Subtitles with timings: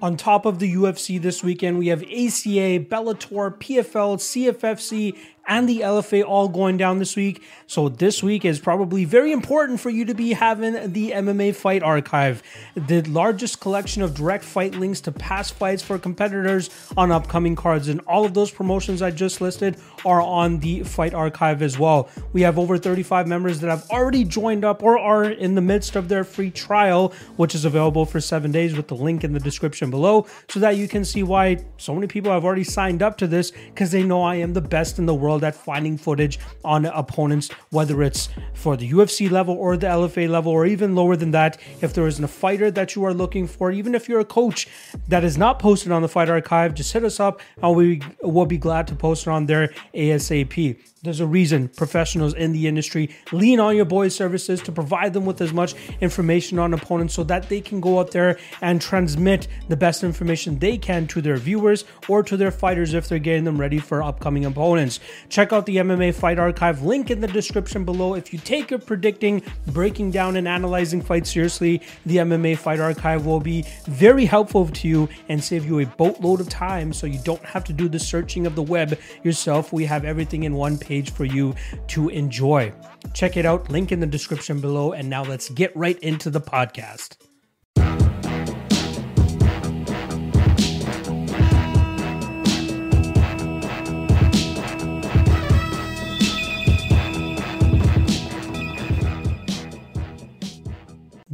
[0.00, 5.16] On top of the UFC this weekend, we have ACA, Bellator, PFL, CFFC,
[5.48, 7.42] and the LFA all going down this week.
[7.66, 11.82] So this week is probably very important for you to be having the MMA Fight
[11.82, 12.42] Archive,
[12.76, 17.88] the largest collection of direct fight links to past fights for competitors on upcoming cards.
[17.88, 22.10] And all of those promotions I just listed are on the Fight Archive as well.
[22.32, 25.96] We have over 35 members that have already joined up or are in the midst
[25.96, 29.40] of their free trial, which is available for seven days with the link in the
[29.40, 33.16] description below, so that you can see why so many people have already signed up
[33.18, 36.38] to this because they know I am the best in the world at finding footage
[36.64, 41.16] on opponents, whether it's for the UFC level or the LFA level, or even lower
[41.16, 41.58] than that.
[41.80, 44.68] If there isn't a fighter that you are looking for, even if you're a coach
[45.08, 48.46] that is not posted on the Fight Archive, just hit us up and we will
[48.46, 50.78] be glad to post it on there ASAP.
[51.00, 55.26] There's a reason professionals in the industry lean on your boys' services to provide them
[55.26, 59.46] with as much information on opponents so that they can go out there and transmit
[59.68, 63.44] the best information they can to their viewers or to their fighters if they're getting
[63.44, 64.98] them ready for upcoming opponents.
[65.28, 68.14] Check out the MMA Fight Archive link in the description below.
[68.14, 73.24] If you take your predicting, breaking down, and analyzing fights seriously, the MMA Fight Archive
[73.24, 77.20] will be very helpful to you and save you a boatload of time so you
[77.22, 79.72] don't have to do the searching of the web yourself.
[79.72, 81.54] We have everything in one page page for you
[81.88, 82.72] to enjoy.
[83.12, 84.92] Check it out, link in the description below.
[84.92, 87.27] And now let's get right into the podcast.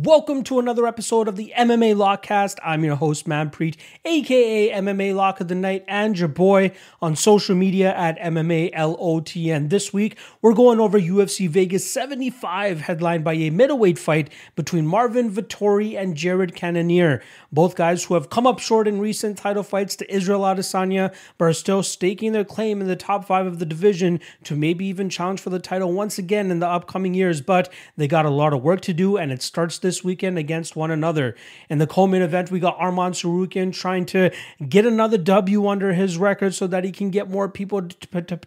[0.05, 2.59] Welcome to another episode of the MMA Lockcast.
[2.63, 7.55] I'm your host, Manpreet, aka MMA Lock of the Night, and your boy on social
[7.55, 9.71] media at MMA LOTN.
[9.71, 15.31] This week, we're going over UFC Vegas 75, headlined by a middleweight fight between Marvin
[15.31, 17.23] Vettori and Jared Cannonier.
[17.51, 21.47] Both guys who have come up short in recent title fights to Israel Adesanya, but
[21.47, 25.09] are still staking their claim in the top five of the division to maybe even
[25.09, 27.41] challenge for the title once again in the upcoming years.
[27.41, 30.37] But they got a lot of work to do, and it starts this this weekend
[30.37, 31.37] against one another.
[31.71, 34.33] In the co-main event, we got Arman Tsarukyan trying to
[34.69, 38.41] get another W under his record so that he can get more people to, to,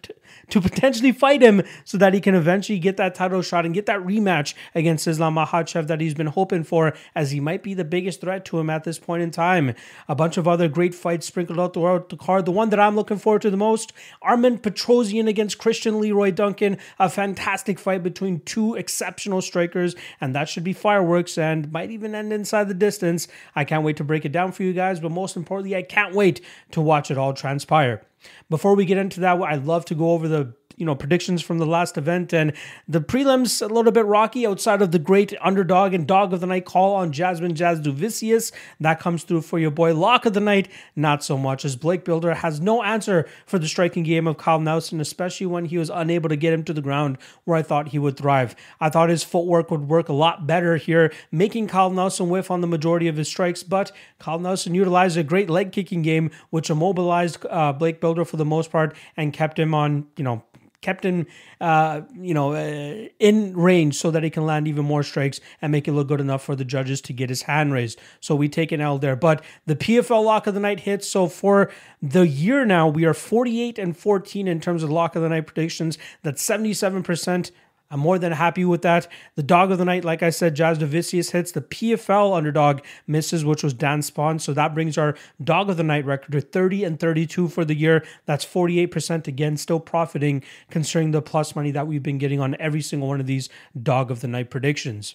[0.50, 3.86] to potentially fight him so that he can eventually get that title shot and get
[3.86, 7.84] that rematch against Islam Makhachev that he's been hoping for as he might be the
[7.84, 9.74] biggest threat to him at this point in time.
[10.06, 12.44] A bunch of other great fights sprinkled out throughout the card.
[12.44, 16.76] The one that I'm looking forward to the most, Armen Petrosyan against Christian Leroy Duncan.
[16.98, 22.14] A fantastic fight between two exceptional strikers and that should be fireworks and might even
[22.14, 23.28] end inside the distance.
[23.54, 26.14] I can't wait to break it down for you guys, but most importantly, I can't
[26.14, 26.40] wait
[26.72, 28.02] to watch it all transpire.
[28.50, 31.58] Before we get into that, I'd love to go over the you know predictions from
[31.58, 32.52] the last event and
[32.86, 36.46] the prelims a little bit rocky outside of the great underdog and dog of the
[36.46, 38.52] night call on Jasmine Jasudavicius.
[38.80, 39.94] That comes through for your boy.
[39.94, 43.68] Lock of the night, not so much as Blake Bilder has no answer for the
[43.68, 46.80] striking game of Kyle Nelson, especially when he was unable to get him to the
[46.80, 48.54] ground where I thought he would thrive.
[48.80, 52.60] I thought his footwork would work a lot better here, making Kyle Nelson whiff on
[52.60, 56.70] the majority of his strikes, but Kyle Nelson utilized a great leg kicking game, which
[56.70, 60.42] immobilized uh, Blake Bilder for the most part and kept him on, you know,
[60.80, 61.26] kept him,
[61.60, 65.72] uh, you know, uh, in range so that he can land even more strikes and
[65.72, 67.98] make it look good enough for the judges to get his hand raised.
[68.20, 69.16] So we take an L there.
[69.16, 71.08] But the PFL lock of the night hits.
[71.08, 75.22] So for the year now, we are 48 and 14 in terms of lock of
[75.22, 75.98] the night predictions.
[76.22, 77.50] That's 77%
[77.90, 79.08] I'm more than happy with that.
[79.34, 81.52] The dog of the night, like I said, Jasudavicius hits.
[81.52, 84.38] The PFL underdog misses, which was Dan Spawn.
[84.38, 87.74] So that brings our dog of the night record to 30 and 32 for the
[87.74, 88.04] year.
[88.26, 92.82] That's 48% again, still profiting considering the plus money that we've been getting on every
[92.82, 93.48] single one of these
[93.82, 95.14] dog of the night predictions.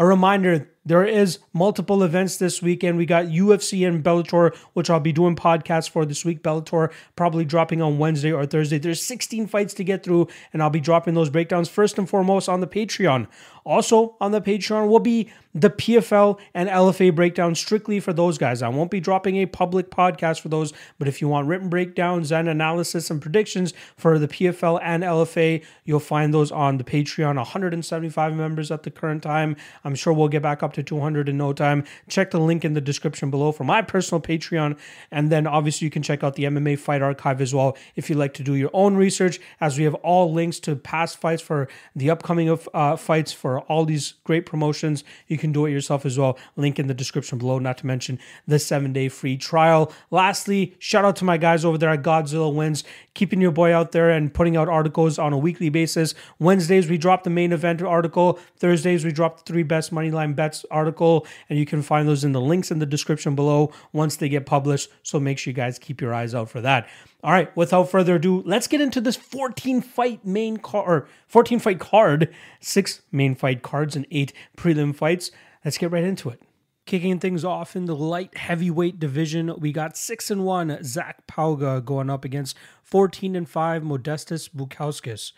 [0.00, 2.96] A reminder there is multiple events this weekend.
[2.96, 6.42] We got UFC and Bellator, which I'll be doing podcasts for this week.
[6.42, 8.78] Bellator probably dropping on Wednesday or Thursday.
[8.78, 12.48] There's 16 fights to get through, and I'll be dropping those breakdowns first and foremost
[12.48, 13.26] on the Patreon.
[13.64, 18.62] Also on the Patreon will be the PFL and LFA breakdown strictly for those guys.
[18.62, 22.30] I won't be dropping a public podcast for those, but if you want written breakdowns
[22.30, 27.34] and analysis and predictions for the PFL and LFA, you'll find those on the Patreon.
[27.36, 29.56] 175 members at the current time.
[29.82, 31.84] I'm sure we'll get back up to 200 in no time.
[32.08, 34.78] Check the link in the description below for my personal Patreon.
[35.10, 38.18] And then obviously you can check out the MMA Fight Archive as well if you'd
[38.18, 41.68] like to do your own research, as we have all links to past fights for
[41.96, 45.04] the upcoming of uh, fights for for all these great promotions.
[45.26, 46.38] You can do it yourself as well.
[46.56, 49.92] Link in the description below, not to mention the seven day free trial.
[50.10, 52.84] Lastly, shout out to my guys over there at Godzilla Wins,
[53.14, 56.14] keeping your boy out there and putting out articles on a weekly basis.
[56.38, 58.38] Wednesdays, we drop the main event article.
[58.56, 62.32] Thursdays, we drop the three best moneyline bets article, and you can find those in
[62.32, 64.90] the links in the description below once they get published.
[65.02, 66.88] So make sure you guys keep your eyes out for that.
[67.22, 71.58] All right, without further ado, let's get into this 14 fight main card or 14
[71.58, 75.30] fight card, six main fight cards and eight prelim fights.
[75.62, 76.40] Let's get right into it.
[76.86, 81.84] Kicking things off in the light heavyweight division, we got six and one Zach Pauga
[81.84, 85.32] going up against 14 and five Modestas Bukauskas.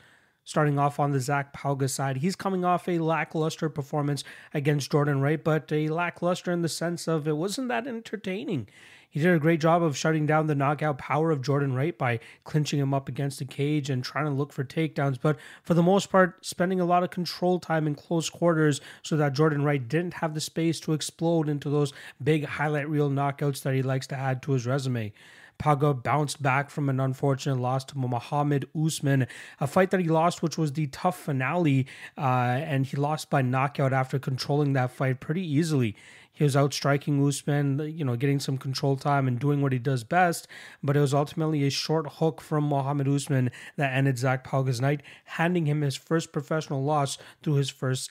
[0.45, 4.25] Starting off on the Zach Pauga side, he's coming off a lackluster performance
[4.55, 8.69] against Jordan Wright, but a lackluster in the sense of it wasn't that entertaining.
[9.13, 12.19] He did a great job of shutting down the knockout power of Jordan Wright by
[12.45, 15.83] clinching him up against the cage and trying to look for takedowns, but for the
[15.83, 19.87] most part, spending a lot of control time in close quarters so that Jordan Wright
[19.87, 21.93] didn't have the space to explode into those
[22.25, 25.13] big highlight reel knockouts that he likes to add to his resume.
[25.63, 29.29] Pauga bounced back from an unfortunate loss to Mohammed Usman,
[29.61, 31.87] a fight that he lost, which was the tough finale,
[32.19, 35.95] uh, and he lost by knockout after controlling that fight pretty easily.
[36.33, 40.03] He was outstriking Usman, you know, getting some control time and doing what he does
[40.03, 40.49] best.
[40.83, 45.03] But it was ultimately a short hook from Mohammed Usman that ended Zach Pauga's night,
[45.25, 48.11] handing him his first professional loss through his first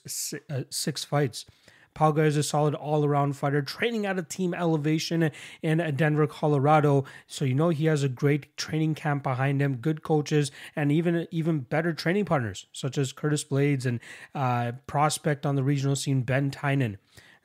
[0.50, 1.45] uh, six fights.
[1.93, 7.05] Pauga is a solid all around fighter, training at a team elevation in Denver, Colorado.
[7.27, 11.27] So you know he has a great training camp behind him, good coaches, and even
[11.31, 13.99] even better training partners such as Curtis Blaydes and
[14.33, 16.97] uh, prospect on the regional scene Ben Tynan.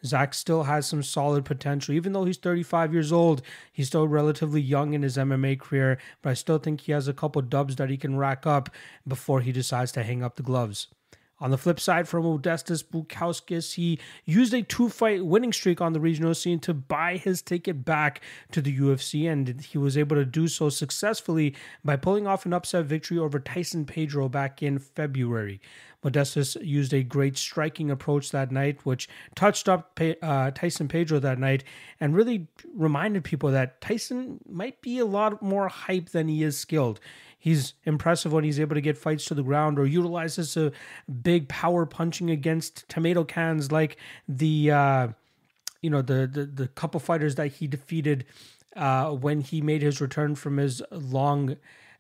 [0.05, 1.95] Zach still has some solid potential.
[1.95, 6.31] Even though he's 35 years old, he's still relatively young in his MMA career, but
[6.31, 8.71] I still think he has a couple dubs that he can rack up
[9.07, 10.89] before he decides to hang up the gloves.
[11.39, 15.93] On the flip side, from Modestas Bukauskas, he used a two fight winning streak on
[15.93, 18.23] the regional scene to buy his ticket back
[18.53, 21.55] to the UFC, and he was able to do so successfully
[21.85, 25.61] by pulling off an upset victory over Tyson Pedro back in February.
[26.03, 31.39] Modestas used a great striking approach that night, which touched up uh, Tyson Pedro that
[31.39, 31.65] night
[32.01, 36.57] and really reminded people that Tyson might be a lot more hype than he is
[36.57, 37.01] skilled.
[37.47, 40.73] He's impressive when he's able to get fights to the ground or utilizes a
[41.23, 45.09] big power punching against tomato cans like the uh,
[45.81, 48.25] you know the, the the couple fighters that he defeated
[48.75, 51.55] uh, when he made his return from his long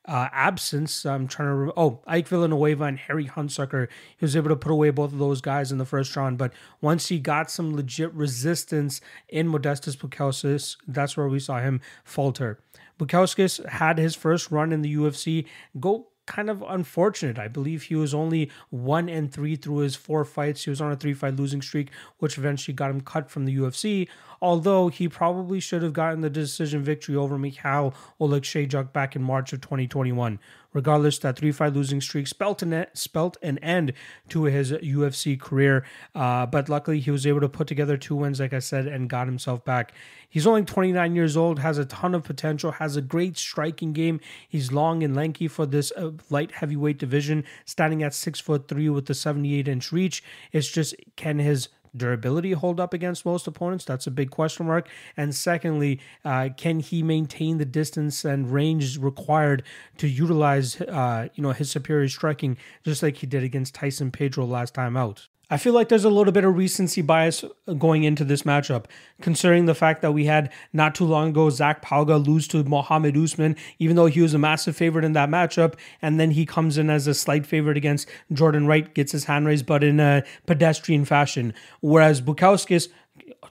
[0.04, 1.06] uh, absence.
[1.06, 1.74] I'm trying to remember.
[1.76, 3.86] Oh, Ike Villanueva and Harry Hunsucker.
[4.16, 6.38] He was able to put away both of those guys in the first round.
[6.38, 11.80] But once he got some legit resistance in Modestas Bukauskas, that's where we saw him
[12.02, 12.58] falter.
[12.98, 15.46] Bukauskas had his first run in the UFC
[15.78, 17.38] go kind of unfortunate.
[17.38, 20.64] I believe he was only one and three through his four fights.
[20.64, 23.56] He was on a three fight losing streak, which eventually got him cut from the
[23.56, 24.08] UFC.
[24.40, 29.52] Although he probably should have gotten the decision victory over Mikhail Oleksiejczuk back in March
[29.52, 30.38] of 2021.
[30.76, 33.94] Regardless, that three fight losing streak spelt an, spelt an end
[34.28, 35.86] to his UFC career.
[36.14, 39.08] Uh, but luckily, he was able to put together two wins, like I said, and
[39.08, 39.94] got himself back.
[40.28, 44.20] He's only 29 years old, has a ton of potential, has a great striking game.
[44.46, 48.90] He's long and lanky for this uh, light heavyweight division, standing at six foot three
[48.90, 50.22] with the 78 inch reach.
[50.52, 53.84] It's just can his durability hold up against most opponents?
[53.84, 54.88] That's a big question mark.
[55.16, 59.62] And secondly, uh, can he maintain the distance and range required
[59.98, 64.44] to utilize, uh, you know, his superior striking, just like he did against Tyson Pedro
[64.44, 65.28] last time out?
[65.48, 67.44] I feel like there's a little bit of recency bias
[67.78, 68.86] going into this matchup,
[69.20, 73.16] considering the fact that we had not too long ago Zach Pauga lose to Mohammed
[73.16, 76.78] Usman, even though he was a massive favorite in that matchup, and then he comes
[76.78, 80.24] in as a slight favorite against Jordan Wright, gets his hand raised, but in a
[80.46, 81.54] pedestrian fashion.
[81.80, 82.88] Whereas Bukauskas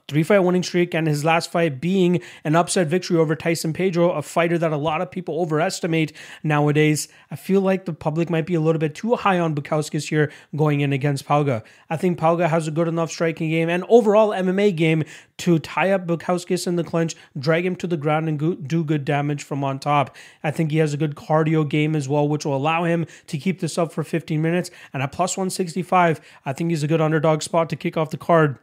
[0.08, 4.10] three fight winning streak and his last fight being an upset victory over Tyson Pedro,
[4.12, 7.08] a fighter that a lot of people overestimate nowadays.
[7.30, 10.30] I feel like the public might be a little bit too high on Bukauskas here
[10.54, 11.64] going in against Pauga.
[11.90, 15.02] I think Pauga has a good enough striking game and overall MMA game
[15.38, 19.04] to tie up Bukauskas in the clinch, drag him to the ground, and do good
[19.04, 20.16] damage from on top.
[20.42, 23.38] I think he has a good cardio game as well, which will allow him to
[23.38, 24.70] keep this up for 15 minutes.
[24.94, 28.16] And at plus 165, I think he's a good underdog spot to kick off the
[28.16, 28.58] card.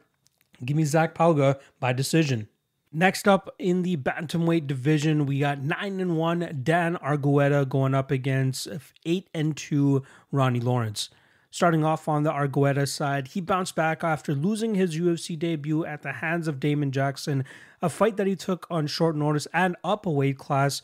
[0.65, 2.47] Give me Zach Pauga by decision.
[2.95, 8.11] Next up in the bantamweight division, we got nine and one Dan Argueta going up
[8.11, 8.67] against
[9.03, 11.09] eight and two Ronnie Lawrence.
[11.49, 16.03] Starting off on the Argueta side, he bounced back after losing his UFC debut at
[16.03, 17.45] the hands of Damon Jackson,
[17.81, 20.83] a fight that he took on short notice and up a weight class.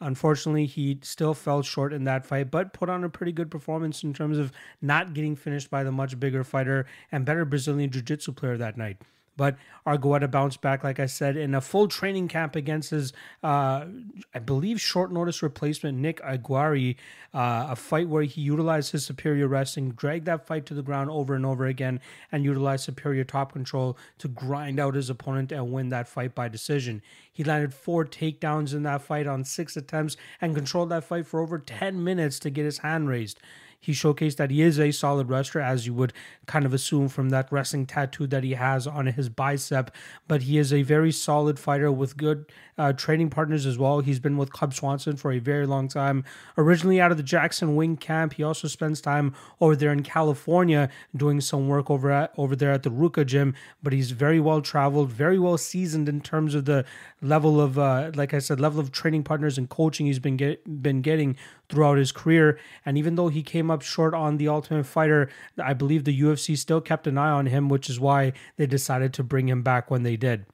[0.00, 4.02] Unfortunately, he still fell short in that fight, but put on a pretty good performance
[4.02, 8.00] in terms of not getting finished by the much bigger fighter and better Brazilian Jiu
[8.00, 8.96] Jitsu player that night.
[9.36, 9.56] But
[9.86, 13.86] Argueta bounced back, like I said, in a full training camp against his, uh,
[14.34, 16.96] I believe, short notice replacement, Nick Aguirre,
[17.32, 21.10] uh, a fight where he utilized his superior wrestling, dragged that fight to the ground
[21.10, 25.72] over and over again, and utilized superior top control to grind out his opponent and
[25.72, 27.00] win that fight by decision.
[27.32, 31.40] He landed four takedowns in that fight on six attempts and controlled that fight for
[31.40, 33.40] over 10 minutes to get his hand raised.
[33.80, 36.12] He showcased that he is a solid wrestler, as you would
[36.46, 39.90] kind of assume from that wrestling tattoo that he has on his bicep.
[40.28, 42.46] But he is a very solid fighter with good
[42.76, 44.00] uh, training partners as well.
[44.00, 46.24] He's been with Cub Swanson for a very long time.
[46.56, 50.88] Originally out of the Jackson Wink camp, he also spends time over there in California
[51.16, 53.54] doing some work over at over there at the Ruka gym.
[53.82, 56.84] But he's very well traveled, very well seasoned in terms of the
[57.22, 60.82] level of, uh, like I said, level of training partners and coaching he's been get,
[60.82, 61.36] been getting
[61.68, 62.58] throughout his career.
[62.84, 65.28] And even though he came up short on the Ultimate Fighter,
[65.62, 69.12] I believe the UFC still kept an eye on him, which is why they decided
[69.14, 70.46] to bring him back when they did.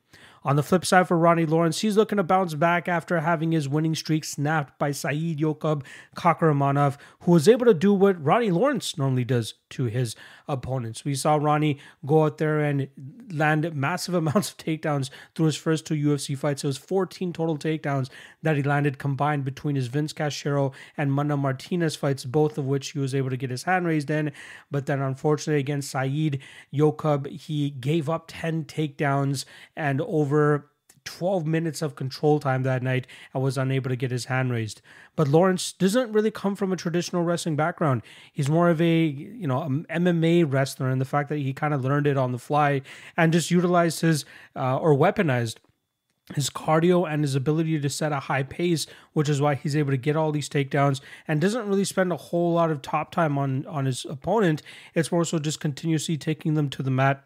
[0.46, 3.68] On the flip side for Ronnie Lawrence, he's looking to bounce back after having his
[3.68, 5.82] winning streak snapped by Saidyokub
[6.16, 10.14] Kakhramonov, who was able to do what Ronnie Lawrence normally does to his
[10.46, 11.04] opponents.
[11.04, 12.86] We saw Ronnie go out there and
[13.28, 16.62] land massive amounts of takedowns through his first two UFC fights.
[16.62, 18.08] It was 14 total takedowns
[18.44, 22.90] that he landed combined between his Vince Cachero and Mana Martinez fights, both of which
[22.90, 24.30] he was able to get his hand raised in.
[24.70, 26.38] But then, unfortunately, against Saeed
[26.72, 30.35] Yoqub, he gave up 10 takedowns and over
[31.06, 34.82] 12 minutes of control time that night and was unable to get his hand raised.
[35.14, 38.02] But Lawrence doesn't really come from a traditional wrestling background.
[38.32, 41.84] He's more of a, you know, MMA wrestler and the fact that he kind of
[41.84, 42.82] learned it on the fly
[43.16, 44.24] and just utilized his
[44.54, 45.56] uh, or weaponized
[46.34, 49.92] his cardio and his ability to set a high pace, which is why he's able
[49.92, 53.38] to get all these takedowns and doesn't really spend a whole lot of top time
[53.38, 54.60] on on his opponent.
[54.92, 57.22] It's more so just continuously taking them to the mat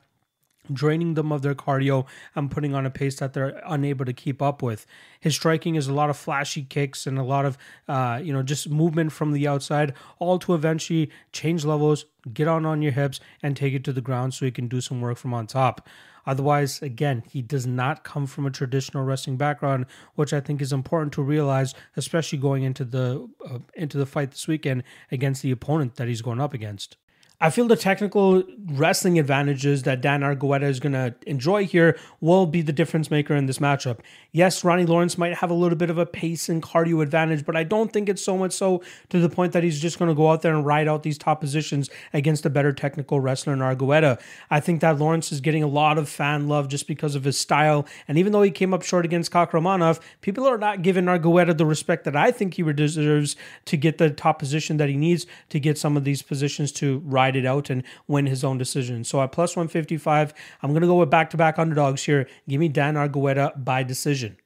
[0.73, 4.41] draining them of their cardio and putting on a pace that they're unable to keep
[4.41, 4.87] up with.
[5.21, 7.59] His striking is a lot of flashy kicks and a lot of,
[7.89, 12.67] uh, you know, just movement from the outside, all to eventually change levels, get on
[12.67, 15.19] on your hips, and take it to the ground so he can do some work
[15.19, 15.89] from on top.
[16.27, 20.73] Otherwise, again, he does not come from a traditional wrestling background, which I think is
[20.73, 25.51] important to realize, especially going into the uh, into the fight this weekend against the
[25.51, 26.97] opponent that he's going up against.
[27.43, 28.43] I feel the technical
[28.73, 33.35] wrestling advantages that Dan Argueta is going to enjoy here will be the difference maker
[33.35, 34.01] in this matchup.
[34.31, 37.57] Yes, Ronnie Lawrence might have a little bit of a pace and cardio advantage, but
[37.57, 40.15] I don't think it's so much so to the point that he's just going to
[40.15, 43.61] go out there and ride out these top positions against a better technical wrestler in
[43.61, 44.21] Argueta.
[44.51, 47.39] I think that Lawrence is getting a lot of fan love just because of his
[47.39, 47.87] style.
[48.07, 51.65] And even though he came up short against Kakhramonov, people are not giving Argueta the
[51.65, 55.59] respect that I think he deserves to get the top position that he needs to
[55.59, 59.05] get some of these positions to ride ride it out and win his own decision.
[59.05, 62.29] So at plus 155, I'm going to go with back to back underdogs here.
[62.49, 64.37] Give me Dan Argueta by decision.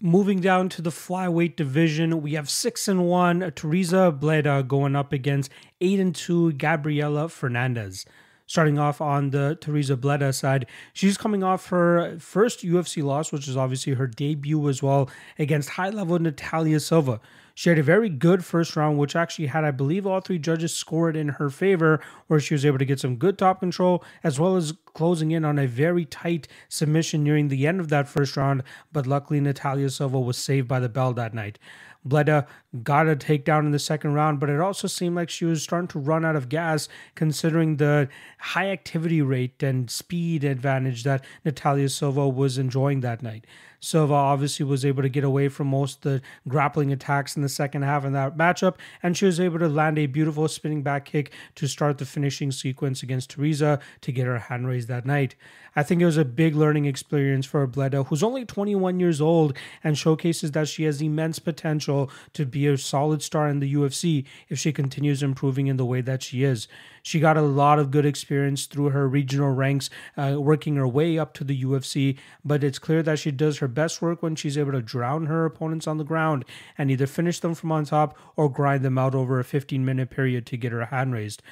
[0.00, 5.12] Moving down to the flyweight division, we have six and one Tereza Bleda going up
[5.12, 5.50] against
[5.80, 8.04] eight and two Gabriela Fernandes.
[8.46, 13.48] Starting off on the Tereza Bleda side, she's coming off her first UFC loss, which
[13.48, 17.20] is obviously her debut as well, against high level Natalia Silva.
[17.54, 20.74] She had a very good first round, which actually had, I believe, all three judges
[20.74, 24.40] scored in her favor, where she was able to get some good top control, as
[24.40, 28.36] well as closing in on a very tight submission nearing the end of that first
[28.36, 28.62] round.
[28.92, 31.58] But luckily, Natalia Silva was saved by the bell that night.
[32.06, 32.46] Bleda
[32.82, 35.88] got a takedown in the second round, but it also seemed like she was starting
[35.88, 41.88] to run out of gas considering the high activity rate and speed advantage that Natalia
[41.88, 43.46] Silva was enjoying that night.
[43.82, 47.48] Silva obviously was able to get away from most of the grappling attacks in the
[47.48, 51.04] second half in that matchup, and she was able to land a beautiful spinning back
[51.04, 55.34] kick to start the finishing sequence against Tereza to get her hand raised that night.
[55.74, 59.56] I think it was a big learning experience for Bleda, who's only 21 years old
[59.82, 64.24] and showcases that she has immense potential to be a solid star in the UFC
[64.48, 66.68] if she continues improving in the way that she is.
[67.02, 71.18] She got a lot of good experience through her regional ranks, uh, working her way
[71.18, 74.58] up to the UFC, but it's clear that she does her best work when she's
[74.58, 76.44] able to drown her opponents on the ground
[76.78, 80.10] and either finish them from on top or grind them out over a 15 minute
[80.10, 81.42] period to get her hand raised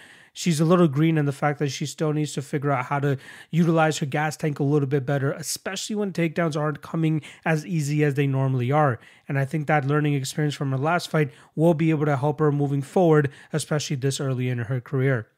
[0.40, 2.98] she's a little green in the fact that she still needs to figure out how
[2.98, 3.18] to
[3.50, 8.02] utilize her gas tank a little bit better, especially when takedowns aren't coming as easy
[8.02, 8.98] as they normally are.
[9.28, 12.38] And I think that learning experience from her last fight will be able to help
[12.38, 15.28] her moving forward, especially this early in her career.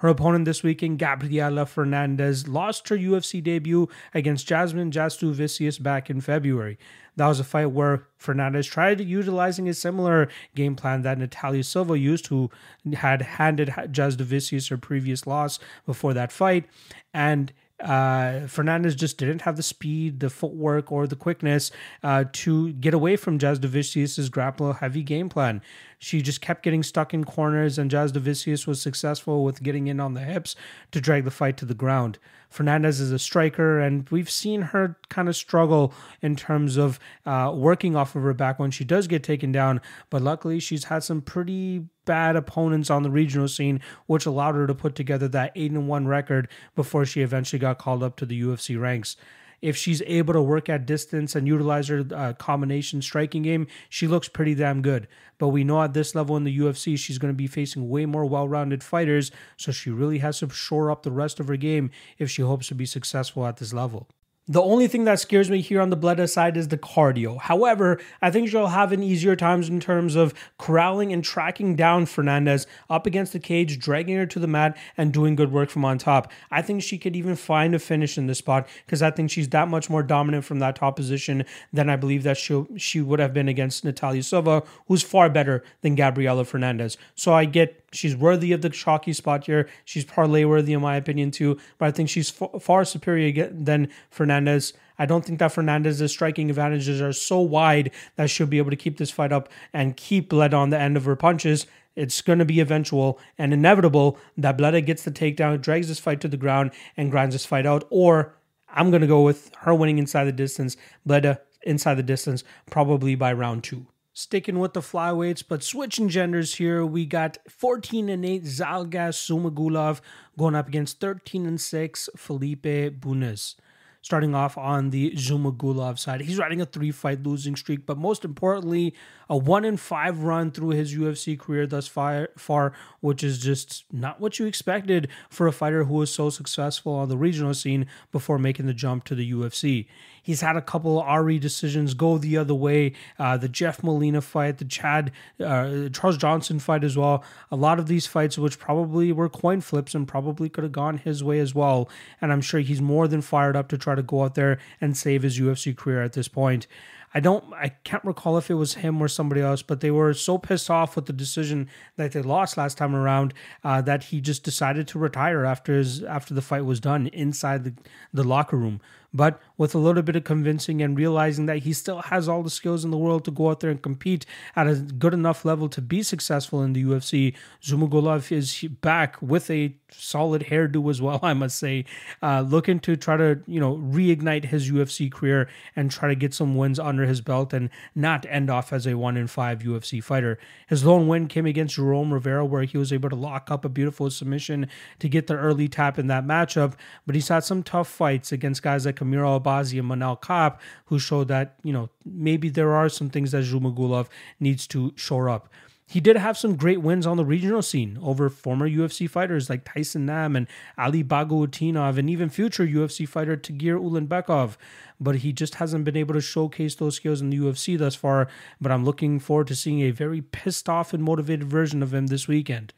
[0.00, 6.22] Her opponent this weekend, Gabriela Fernandes, lost her UFC debut against Jasmine Jasudavicius back in
[6.22, 6.78] February.
[7.16, 11.98] That was a fight where Fernandes tried utilizing a similar game plan that Natalia Silva
[11.98, 12.50] used, who
[12.94, 16.64] had handed Jasudavicius her previous loss before that fight.
[17.12, 21.70] And uh, Fernandes just didn't have the speed, the footwork, or the quickness
[22.02, 25.62] uh, to get away from Jazz Jasudavicius's grapple heavy game plan.
[25.98, 30.00] She just kept getting stuck in corners, and Jazz Jasudavicius was successful with getting in
[30.00, 30.56] on the hips
[30.92, 32.18] to drag the fight to the ground.
[32.52, 37.52] Fernandes is a striker, and we've seen her kind of struggle in terms of uh,
[37.54, 39.80] working off of her back when she does get taken down.
[40.10, 44.66] But luckily, she's had some pretty bad opponents on the regional scene, which allowed her
[44.66, 48.26] to put together that 8 and 1 record before she eventually got called up to
[48.26, 49.16] the UFC ranks
[49.62, 54.06] if she's able to work at distance and utilize her uh, combination striking game, she
[54.06, 55.06] looks pretty damn good.
[55.38, 58.06] But we know at this level in the UFC, she's going to be facing way
[58.06, 59.30] more well rounded fighters.
[59.58, 62.68] So she really has to shore up the rest of her game if she hopes
[62.68, 64.08] to be successful at this level.
[64.50, 67.40] The only thing that scares me here on the Bleda side is the cardio.
[67.40, 72.04] However, I think she'll have an easier times in terms of corralling and tracking down
[72.04, 75.84] Fernandes up against the cage, dragging her to the mat, and doing good work from
[75.84, 76.32] on top.
[76.50, 79.48] I think she could even find a finish in this spot because I think she's
[79.50, 83.20] that much more dominant from that top position than I believe that she she would
[83.20, 86.96] have been against Natalia Silva, who's far better than Gabriela Fernandes.
[87.14, 89.68] So I get She's worthy of the chalky spot here.
[89.84, 91.58] She's parlay worthy, in my opinion, too.
[91.78, 94.72] But I think she's f- far superior than Fernandes.
[94.98, 98.76] I don't think that Fernandes's striking advantages are so wide that she'll be able to
[98.76, 101.66] keep this fight up and keep Bleda on the end of her punches.
[101.96, 106.20] It's going to be eventual and inevitable that Bleda gets the takedown, drags this fight
[106.20, 107.86] to the ground, and grinds this fight out.
[107.90, 108.36] Or
[108.68, 113.16] I'm going to go with her winning inside the distance, Bleda inside the distance, probably
[113.16, 113.86] by round two
[114.20, 116.84] sticking with the flyweights, but switching genders here.
[116.84, 120.00] We got 14 and 8 Zhalgas Zhumagulov
[120.38, 123.56] going up against 13 and 6 Felipe Bunes.
[124.02, 128.24] Starting off on the Zhumagulov side, he's riding a three fight losing streak, but most
[128.24, 128.94] importantly,
[129.28, 134.18] a one in five run through his UFC career thus far, which is just not
[134.18, 138.38] what you expected for a fighter who was so successful on the regional scene before
[138.38, 139.86] making the jump to the UFC.
[140.22, 142.92] He's had a couple of RE decisions go the other way.
[143.18, 145.12] Uh, the Jeff Molina fight, the Chad
[145.44, 147.24] uh, Charles Johnson fight as well.
[147.50, 150.98] A lot of these fights, which probably were coin flips and probably could have gone
[150.98, 151.88] his way as well.
[152.20, 154.96] And I'm sure he's more than fired up to try to go out there and
[154.96, 156.66] save his UFC career at this point.
[157.12, 160.14] I don't I can't recall if it was him or somebody else, but they were
[160.14, 164.20] so pissed off with the decision that they lost last time around uh, that he
[164.20, 167.74] just decided to retire after his after the fight was done inside the,
[168.12, 168.80] the locker room.
[169.12, 172.48] But with a little bit of convincing and realizing that he still has all the
[172.48, 174.24] skills in the world to go out there and compete
[174.56, 179.50] at a good enough level to be successful in the UFC, Zhumagulov is back with
[179.50, 181.84] a solid hairdo as well, I must say,
[182.22, 185.46] uh, looking to try to, you know, reignite his UFC career
[185.76, 188.94] and try to get some wins under his belt and not end off as a
[188.94, 190.38] one in five UFC fighter.
[190.68, 193.68] His lone win came against Jerome Rivera, where he was able to lock up a
[193.68, 194.68] beautiful submission
[195.00, 198.62] to get the early tap in that matchup, but he's had some tough fights against
[198.62, 202.88] guys like Kamira Albazi and Manel Kape, who showed that, you know, maybe there are
[202.88, 204.08] some things that Zhumagulov
[204.38, 205.48] needs to shore up.
[205.86, 209.64] He did have some great wins on the regional scene over former UFC fighters like
[209.64, 210.46] Tyson Nam and
[210.78, 214.56] Ali Bagautinov and even future UFC fighter Tagir Ulanbekov.
[215.00, 218.28] But he just hasn't been able to showcase those skills in the UFC thus far.
[218.60, 222.06] But I'm looking forward to seeing a very pissed off and motivated version of him
[222.06, 222.72] this weekend.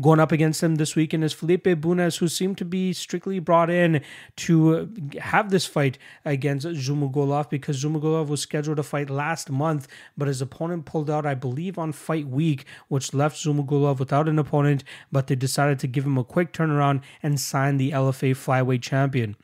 [0.00, 3.70] Going up against him this weekend is Felipe Bunes, who seemed to be strictly brought
[3.70, 4.02] in
[4.38, 9.86] to have this fight against Zhumagulov because Zhumagulov was scheduled to fight last month,
[10.18, 14.40] but his opponent pulled out, I believe, on fight week, which left Zhumagulov without an
[14.40, 18.82] opponent, but they decided to give him a quick turnaround and sign the LFA flyweight
[18.82, 19.36] champion.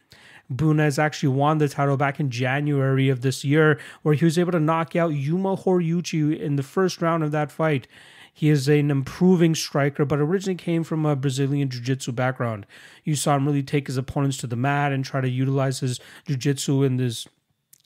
[0.51, 4.51] Bunes actually won the title back in January of this year, where he was able
[4.51, 7.87] to knock out Yuma Horiguchi in the first round of that fight.
[8.33, 12.67] He is an improving striker, but originally came from a Brazilian Jiu Jitsu background.
[13.05, 16.01] You saw him really take his opponents to the mat and try to utilize his
[16.27, 17.27] Jiu Jitsu in this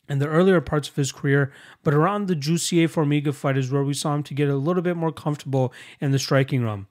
[0.08, 1.50] in the earlier parts of his career,
[1.82, 4.82] but around the Jussier Formiga fight is where we saw him to get a little
[4.82, 6.88] bit more comfortable in the striking realm.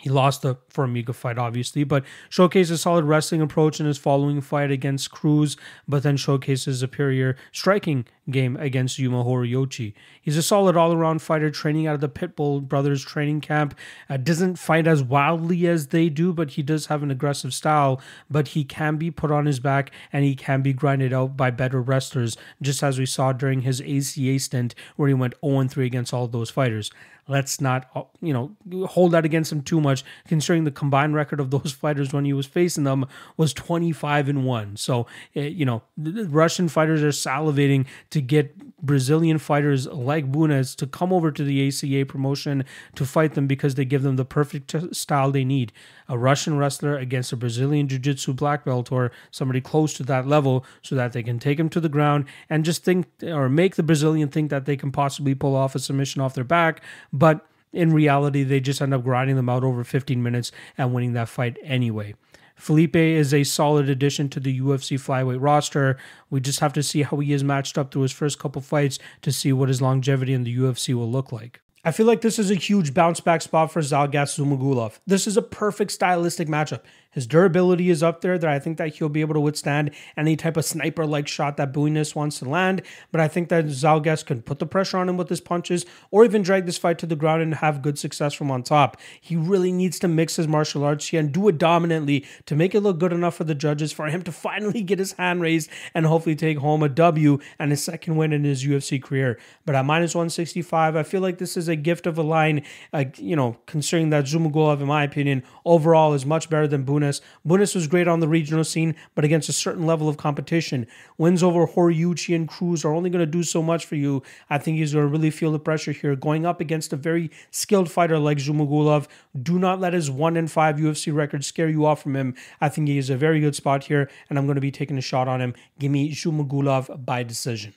[0.00, 4.40] He lost the Formiga fight, obviously, but showcased a solid wrestling approach in his following
[4.40, 9.92] fight against Cruz, but then showcased his superior striking game against Yuma Horiguchi.
[10.20, 13.76] He's a solid all around fighter training out of the Pitbull Brothers training camp.
[14.08, 18.00] Uh, doesn't fight as wildly as they do, but he does have an aggressive style.
[18.30, 21.50] But he can be put on his back and he can be grinded out by
[21.50, 25.86] better wrestlers, just as we saw during his ACA stint where he went 0 3
[25.86, 26.90] against all those fighters
[27.28, 31.40] let's not uh, you know hold that against him too much considering the combined record
[31.40, 33.06] of those fighters when he was facing them
[33.36, 38.76] was 25 and 1 so eh, you know the russian fighters are salivating to get
[38.80, 43.74] brazilian fighters like bunes to come over to the aca promotion to fight them because
[43.74, 45.72] they give them the perfect style they need
[46.08, 50.64] a russian wrestler against a brazilian jiu-jitsu black belt or somebody close to that level
[50.80, 53.82] so that they can take him to the ground and just think or make the
[53.82, 56.80] brazilian think that they can possibly pull off a submission off their back
[57.12, 61.12] but in reality, they just end up grinding them out over 15 minutes and winning
[61.14, 62.14] that fight anyway.
[62.54, 65.96] Felipe is a solid addition to the UFC flyweight roster.
[66.30, 68.98] We just have to see how he is matched up through his first couple fights
[69.22, 71.60] to see what his longevity in the UFC will look like.
[71.86, 75.00] I feel like this is a huge bounce back spot for Zhalgas Zhumagulov.
[75.06, 76.80] This is a perfect stylistic matchup.
[77.14, 80.36] His durability is up there that I think that he'll be able to withstand any
[80.36, 82.82] type of sniper like shot that Bunes wants to land.
[83.12, 86.24] But I think that Zhalgas can put the pressure on him with his punches or
[86.24, 88.96] even drag this fight to the ground and have good success from on top.
[89.20, 92.74] He really needs to mix his martial arts here and do it dominantly to make
[92.74, 95.70] it look good enough for the judges for him to finally get his hand raised
[95.94, 99.38] and hopefully take home a W and his second win in his UFC career.
[99.64, 103.04] But at minus 165, I feel like this is a gift of a line, uh,
[103.16, 107.03] you know, considering that Zhumagulov, in my opinion, overall is much better than Bunes
[107.44, 110.86] Bunes was great on the regional scene, but against a certain level of competition.
[111.18, 114.22] Wins over Horiguchi and Cruz are only going to do so much for you.
[114.48, 116.16] I think he's going to really feel the pressure here.
[116.16, 119.06] Going up against a very skilled fighter like Zhumagulov,
[119.40, 122.34] do not let his 1 in 5 UFC record scare you off from him.
[122.60, 124.98] I think he is a very good spot here, and I'm going to be taking
[124.98, 125.54] a shot on him.
[125.78, 127.74] Give me Zhumagulov by decision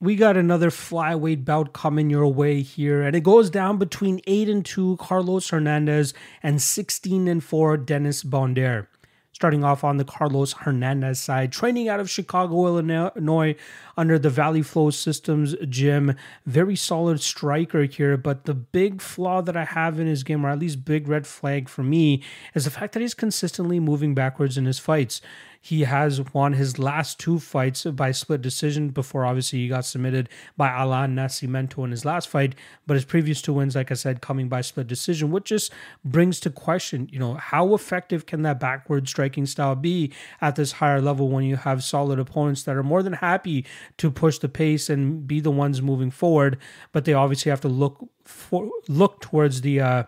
[0.00, 4.48] we got another flyweight bout coming your way here, and it goes down between 8
[4.48, 8.86] and 2 Carlos Hernandez and 16 and 4 Dennis Bondar.
[9.32, 13.54] Starting off on the Carlos Hernandez side, training out of Chicago, Illinois,
[13.96, 16.16] under the Valley Flow Systems gym.
[16.44, 20.48] Very solid striker here, but the big flaw that I have in his game, or
[20.48, 22.22] at least big red flag for me,
[22.54, 25.20] is the fact that he's consistently moving backwards in his fights.
[25.68, 30.30] He has won his last two fights by split decision before obviously he got submitted
[30.56, 32.54] by Alan Nascimento in his last fight.
[32.86, 35.70] But his previous two wins, like I said, coming by split decision, which just
[36.06, 40.72] brings to question, you know, how effective can that backward striking style be at this
[40.72, 43.66] higher level when you have solid opponents that are more than happy
[43.98, 46.56] to push the pace and be the ones moving forward,
[46.92, 50.04] but they obviously have to look for look towards the uh,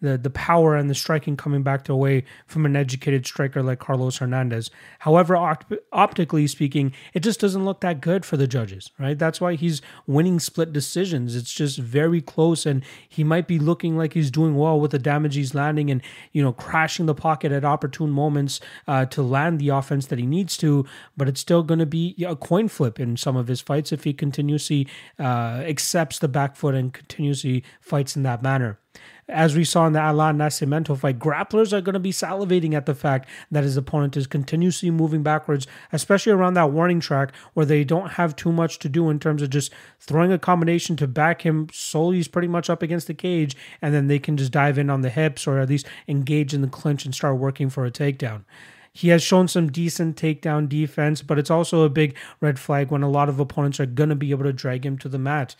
[0.00, 3.78] the the power and the striking coming back to away from an educated striker like
[3.78, 4.70] Carlos Hernandez.
[5.00, 9.18] However, opt- optically speaking, it just doesn't look that good for the judges, right?
[9.18, 11.34] That's why he's winning split decisions.
[11.36, 14.98] It's just very close, and he might be looking like he's doing well with the
[14.98, 16.02] damage he's landing, and
[16.32, 20.26] you know, crashing the pocket at opportune moments uh, to land the offense that he
[20.26, 20.84] needs to.
[21.16, 24.04] But it's still going to be a coin flip in some of his fights if
[24.04, 28.78] he continuously uh, accepts the back foot and continuously fights in that manner
[29.28, 32.86] as we saw in the Alan Nascimento fight, grapplers are going to be salivating at
[32.86, 37.66] the fact that his opponent is continuously moving backwards, especially around that warning track where
[37.66, 41.06] they don't have too much to do in terms of just throwing a combination to
[41.06, 44.52] back him solely he's pretty much up against the cage, and then they can just
[44.52, 47.68] dive in on the hips or at least engage in the clinch and start working
[47.68, 48.44] for a takedown.
[48.92, 53.02] He has shown some decent takedown defense, but it's also a big red flag when
[53.02, 55.56] a lot of opponents are going to be able to drag him to the mat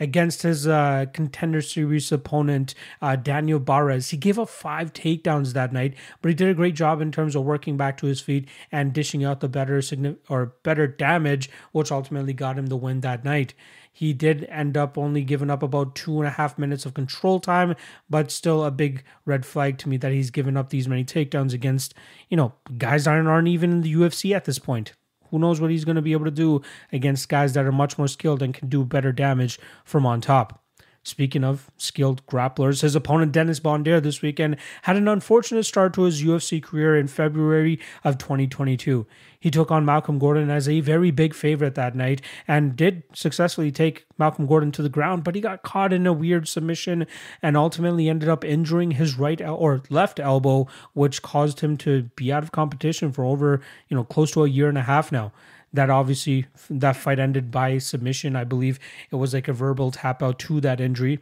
[0.00, 4.10] against his uh, contender series opponent, uh, Daniel Barez.
[4.10, 7.34] He gave up five takedowns that night, but he did a great job in terms
[7.34, 9.80] of working back to his feet and dishing out the better
[10.28, 13.54] or better damage, which ultimately got him the win that night.
[13.98, 17.40] He did end up only giving up about two and a half minutes of control
[17.40, 17.74] time,
[18.08, 21.52] but still a big red flag to me that he's given up these many takedowns
[21.52, 21.94] against,
[22.28, 24.92] you know, guys that aren't even in the UFC at this point.
[25.30, 26.62] Who knows what he's going to be able to do
[26.92, 30.62] against guys that are much more skilled and can do better damage from on top.
[31.08, 36.02] Speaking of skilled grapplers, his opponent Dennis Bondar this weekend had an unfortunate start to
[36.02, 39.06] his UFC career in February of 2022.
[39.40, 43.72] He took on Malcolm Gordon as a very big favorite that night and did successfully
[43.72, 47.06] take Malcolm Gordon to the ground, but he got caught in a weird submission
[47.40, 52.02] and ultimately ended up injuring his right el- or left elbow, which caused him to
[52.16, 55.10] be out of competition for over, you know, close to a year and a half
[55.10, 55.32] now
[55.72, 58.36] that obviously that fight ended by submission.
[58.36, 58.78] I believe
[59.10, 61.20] it was like a verbal tap out to that injury.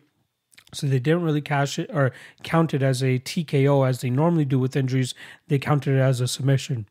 [0.72, 4.44] So they didn't really cash it or count it as a TKO as they normally
[4.44, 5.14] do with injuries.
[5.48, 6.87] They counted it as a submission.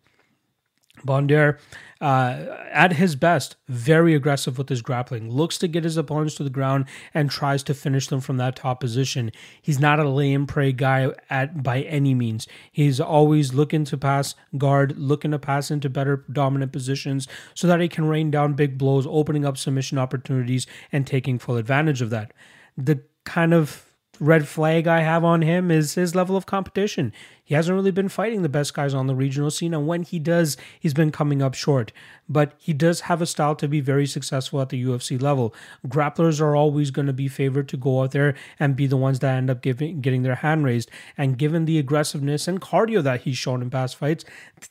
[1.06, 1.60] Bondar,
[2.02, 6.44] uh, at his best, very aggressive with his grappling, looks to get his opponents to
[6.44, 9.32] the ground and tries to finish them from that top position.
[9.62, 12.48] He's not a lay and pray guy at by any means.
[12.72, 17.82] He's always looking to pass guard, looking to pass into better dominant positions so that
[17.82, 22.10] he can rain down big blows, opening up submission opportunities and taking full advantage of
[22.10, 22.34] that.
[22.78, 23.86] The kind of
[24.20, 27.13] red flag I have on him is his level of competition.
[27.46, 30.18] He hasn't really been fighting the best guys on the regional scene, and when he
[30.18, 31.94] does, he's been coming up short.
[32.28, 35.54] But he does have a style to be very successful at the UFC level.
[35.88, 39.20] Grapplers are always going to be favored to go out there and be the ones
[39.20, 40.90] that end up giving getting their hand raised.
[41.20, 44.26] And given the aggressiveness and cardio that he's shown in past fights,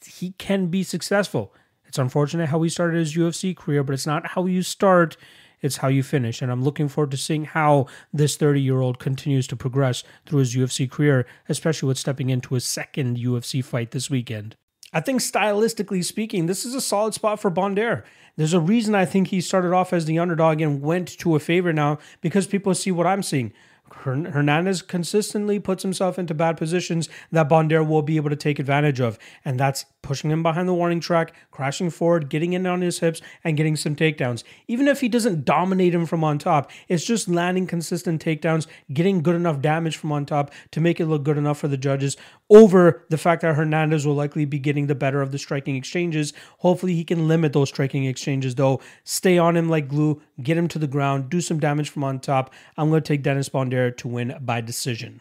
[0.05, 1.55] he can be successful.
[1.87, 5.17] It's unfortunate how he started his UFC career, but it's not how you start
[5.65, 6.43] it's how you finish.
[6.43, 10.41] And I'm looking forward to seeing how this 30 year old continues to progress through
[10.41, 14.57] his UFC career, especially with stepping into his second UFC fight this weekend.
[14.93, 18.05] I think stylistically speaking, this is a solid spot for Bondar.
[18.37, 21.41] There's a reason I think he started off as the underdog and went to a
[21.41, 23.53] favor now because people see what I'm seeing.
[23.91, 29.01] Hernandez consistently puts himself into bad positions that Bondar will be able to take advantage
[29.01, 29.19] of.
[29.45, 33.23] And that's pushing him behind the warning track, crashing forward, getting in on his hips,
[33.43, 34.45] and getting some takedowns.
[34.69, 39.23] Even if he doesn't dominate him from on top, it's just landing consistent takedowns, getting
[39.23, 42.17] good enough damage from on top to make it look good enough for the judges
[42.51, 46.35] over the fact that Hernandez will likely be getting the better of the striking exchanges.
[46.59, 48.81] Hopefully, he can limit those striking exchanges, though.
[49.05, 52.21] Stay on him like glue, get him to the ground, do some damage from on
[52.21, 52.53] top.
[52.77, 53.49] I'm going to take Dennis
[53.91, 55.21] To win by decision.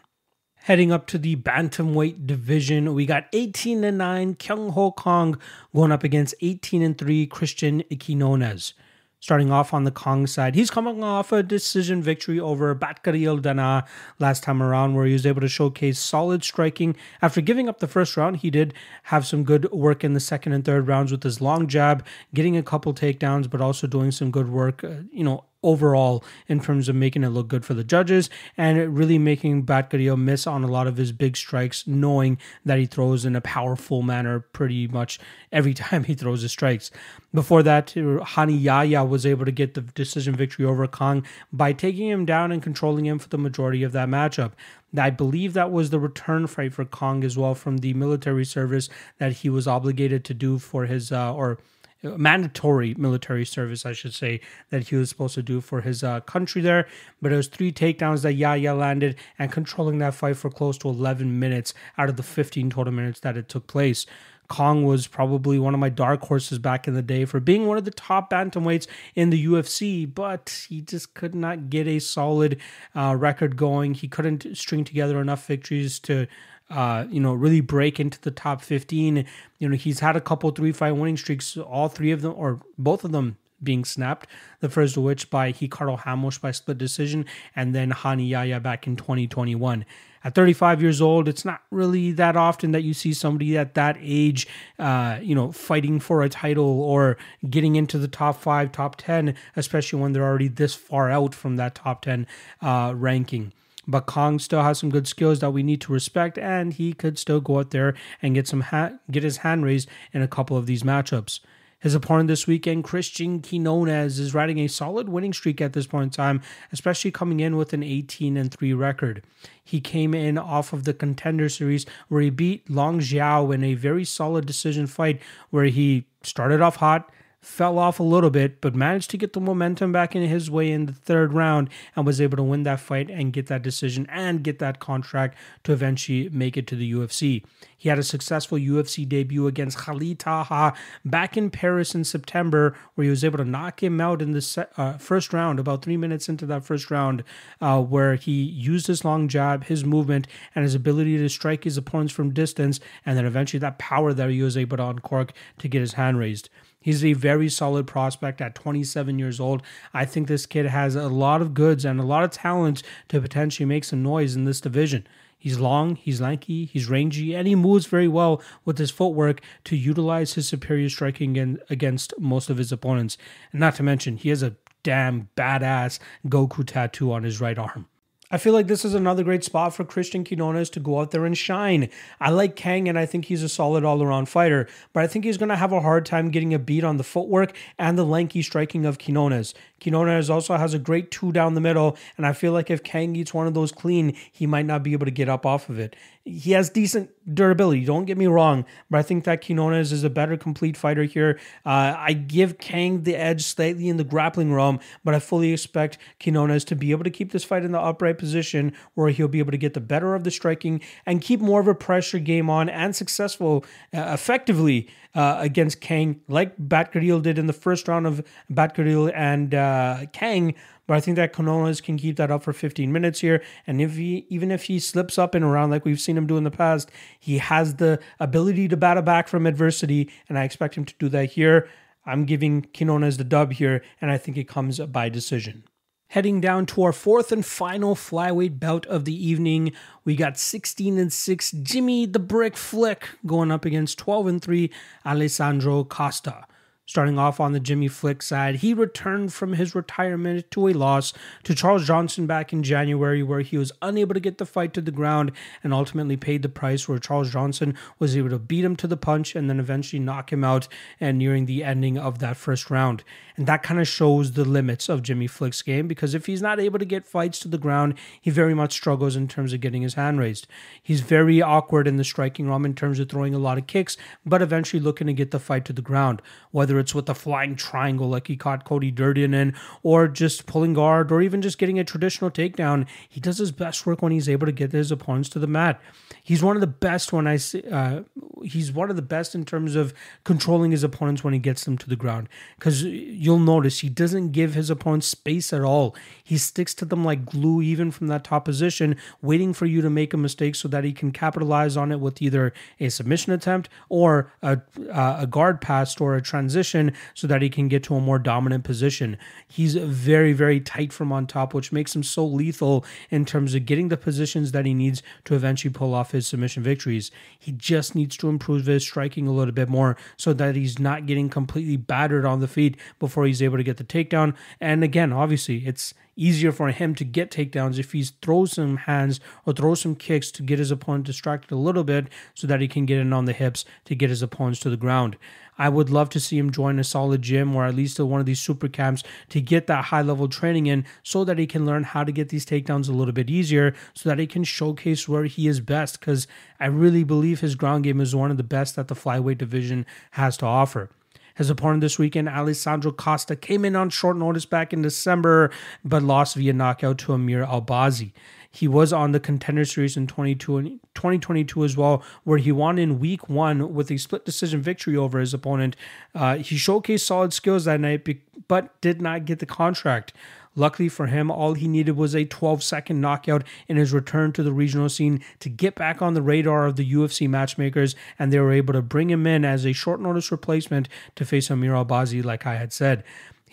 [0.64, 5.36] Heading up to the bantamweight division, we got 18 and 9 Kyung Ho Kang
[5.74, 8.72] going up against 18 and 3 Christian Quinonez.
[9.20, 13.86] Starting off on the Kang side, he's coming off a decision victory over Batgerel Danaa
[14.18, 16.96] last time around, where he was able to showcase solid striking.
[17.20, 18.72] After giving up the first round, he did
[19.04, 22.56] have some good work in the second and third rounds with his long jab, getting
[22.56, 26.88] a couple takedowns, but also doing some good work, uh, you know, overall in terms
[26.88, 30.68] of making it look good for the judges and really making Batgerel miss on a
[30.68, 35.18] lot of his big strikes, knowing that he throws in a powerful manner pretty much
[35.50, 36.90] every time he throws his strikes.
[37.32, 42.08] Before that, Rani Yahya was able to get the decision victory over Kang by taking
[42.08, 44.52] him down and controlling him for the majority of that matchup.
[44.96, 48.88] I believe that was the return fight for Kang as well from the military service
[49.18, 51.58] that he was obligated to do for his, uh, or
[52.04, 54.40] mandatory military service, I should say,
[54.70, 56.86] that he was supposed to do for his uh, country there.
[57.20, 60.88] But it was three takedowns that Yahya landed and controlling that fight for close to
[60.88, 64.06] 11 minutes out of the 15 total minutes that it took place.
[64.50, 67.78] Kang was probably one of my dark horses back in the day for being one
[67.78, 72.60] of the top bantamweights in the UFC, but he just could not get a solid
[72.94, 73.94] uh, record going.
[73.94, 76.26] He couldn't string together enough victories to
[76.70, 79.26] uh, you know, really break into the top 15.
[79.58, 82.60] You know, he's had a couple three fight winning streaks, all three of them, or
[82.78, 84.28] both of them being snapped.
[84.60, 88.86] The first of which by Ricardo Ramos by split decision, and then Rani Yahya back
[88.86, 89.84] in 2021.
[90.24, 93.98] At 35 years old, it's not really that often that you see somebody at that
[94.00, 94.48] age,
[94.78, 97.18] uh, you know, fighting for a title or
[97.50, 101.56] getting into the top five, top 10, especially when they're already this far out from
[101.56, 102.26] that top 10
[102.62, 103.52] uh, ranking.
[103.86, 107.18] But Kang still has some good skills that we need to respect, and he could
[107.18, 110.56] still go out there and get some ha- get his hand raised in a couple
[110.56, 111.40] of these matchups.
[111.84, 116.04] His opponent this weekend, Christian Quinonez, is riding a solid winning streak at this point
[116.04, 116.40] in time,
[116.72, 119.22] especially coming in with an 18 and 3 record.
[119.62, 123.74] He came in off of the contender series where he beat Long Xiao in a
[123.74, 125.20] very solid decision fight
[125.50, 127.10] where he started off hot,
[127.44, 130.72] fell off a little bit, but managed to get the momentum back in his way
[130.72, 134.06] in the third round and was able to win that fight and get that decision
[134.10, 137.44] and get that contract to eventually make it to the UFC.
[137.76, 140.72] He had a successful UFC debut against Khalid Taha
[141.04, 144.68] back in Paris in September, where he was able to knock him out in the
[144.78, 147.22] uh, first round, about three minutes into that first round,
[147.60, 151.76] uh, where he used his long jab, his movement, and his ability to strike his
[151.76, 155.68] opponents from distance, and then eventually that power that he was able to uncork to
[155.68, 156.48] get his hand raised.
[156.84, 159.62] He's a very solid prospect at 27 years old.
[159.94, 163.22] I think this kid has a lot of goods and a lot of talent to
[163.22, 165.06] potentially make some noise in this division.
[165.38, 169.76] He's long, he's lanky, he's rangy, and he moves very well with his footwork to
[169.76, 173.16] utilize his superior striking against most of his opponents.
[173.50, 177.86] And not to mention, he has a damn badass Goku tattoo on his right arm.
[178.34, 181.24] I feel like this is another great spot for Christian Quinonez to go out there
[181.24, 181.88] and shine.
[182.20, 185.24] I like Kang and I think he's a solid all around fighter, but I think
[185.24, 188.04] he's going to have a hard time getting a beat on the footwork and the
[188.04, 189.54] lanky striking of Quinonez.
[189.80, 193.14] Quinonez also has a great two down the middle, and I feel like if Kang
[193.14, 195.78] eats one of those clean, he might not be able to get up off of
[195.78, 195.94] it.
[196.24, 200.10] He has decent durability, don't get me wrong, but I think that Quinonez is a
[200.10, 201.38] better complete fighter here.
[201.66, 205.98] Uh, I give Kang the edge slightly in the grappling realm, but I fully expect
[206.20, 209.38] Quinonez to be able to keep this fight in the upright position where he'll be
[209.38, 212.48] able to get the better of the striking and keep more of a pressure game
[212.48, 218.06] on and successful uh, effectively uh, against Kang, like Batgerel did in the first round
[218.06, 220.54] of Batgerel and uh, Kang.
[220.86, 223.42] But I think that Quinonez can keep that up for 15 minutes here.
[223.66, 226.26] And if he, even if he slips up in a round like we've seen him
[226.26, 230.10] do in the past, he has the ability to battle back from adversity.
[230.28, 231.68] And I expect him to do that here.
[232.06, 235.64] I'm giving Quinonez the dub here, and I think it comes by decision.
[236.08, 239.72] Heading down to our fourth and final flyweight bout of the evening,
[240.04, 244.70] we got 16 and 6 Jimmy the Brick Flick going up against 12 and 3
[245.04, 246.46] Alessandro Costa.
[246.86, 251.14] Starting off on the Jimmy Flick side, he returned from his retirement to a loss
[251.42, 254.82] to Charles Johnson back in January, where he was unable to get the fight to
[254.82, 258.76] the ground and ultimately paid the price, where Charles Johnson was able to beat him
[258.76, 260.68] to the punch and then eventually knock him out
[261.00, 263.02] and nearing the ending of that first round.
[263.36, 266.60] And that kind of shows the limits of Jimmy Flick's game because if he's not
[266.60, 269.82] able to get fights to the ground, he very much struggles in terms of getting
[269.82, 270.46] his hand raised.
[270.82, 273.96] He's very awkward in the striking realm in terms of throwing a lot of kicks,
[274.24, 276.20] but eventually looking to get the fight to the ground,
[276.52, 280.74] whether it's with the flying triangle like he caught Cody Durden in, or just pulling
[280.74, 282.86] guard, or even just getting a traditional takedown.
[283.08, 285.80] He does his best work when he's able to get his opponents to the mat.
[286.22, 288.02] He's one of the best when I see, uh,
[288.42, 289.92] he's one of the best in terms of
[290.24, 294.30] controlling his opponents when he gets them to the ground because you'll notice he doesn't
[294.32, 295.94] give his opponents space at all.
[296.22, 299.90] He sticks to them like glue, even from that top position, waiting for you to
[299.90, 303.68] make a mistake so that he can capitalize on it with either a submission attempt
[303.88, 304.60] or a,
[304.90, 308.18] uh, a guard pass or a transition so that he can get to a more
[308.18, 309.16] dominant position.
[309.48, 313.66] He's very, very tight from on top, which makes him so lethal in terms of
[313.66, 317.10] getting the positions that he needs to eventually pull off his submission victories.
[317.38, 321.06] He just needs to improve his striking a little bit more so that he's not
[321.06, 324.34] getting completely battered on the feet before before he's able to get the takedown.
[324.60, 329.20] And again, obviously, it's easier for him to get takedowns if he throws some hands
[329.46, 332.66] or throws some kicks to get his opponent distracted a little bit so that he
[332.66, 335.16] can get in on the hips to get his opponents to the ground.
[335.58, 338.26] I would love to see him join a solid gym or at least one of
[338.26, 341.84] these super camps to get that high level training in so that he can learn
[341.84, 345.24] how to get these takedowns a little bit easier so that he can showcase where
[345.24, 346.26] he is best because
[346.58, 349.86] I really believe his ground game is one of the best that the flyweight division
[350.12, 350.90] has to offer.
[351.36, 355.50] His opponent this weekend, Alessandro Costa, came in on short notice back in December,
[355.84, 358.12] but lost via knockout to Amir Albazi.
[358.54, 363.28] He was on the contender series in 2022 as well, where he won in week
[363.28, 365.74] one with a split decision victory over his opponent.
[366.14, 368.06] Uh, he showcased solid skills that night,
[368.46, 370.12] but did not get the contract.
[370.54, 374.44] Luckily for him, all he needed was a 12 second knockout in his return to
[374.44, 378.38] the regional scene to get back on the radar of the UFC matchmakers, and they
[378.38, 382.24] were able to bring him in as a short notice replacement to face Amir Albazi,
[382.24, 383.02] like I had said.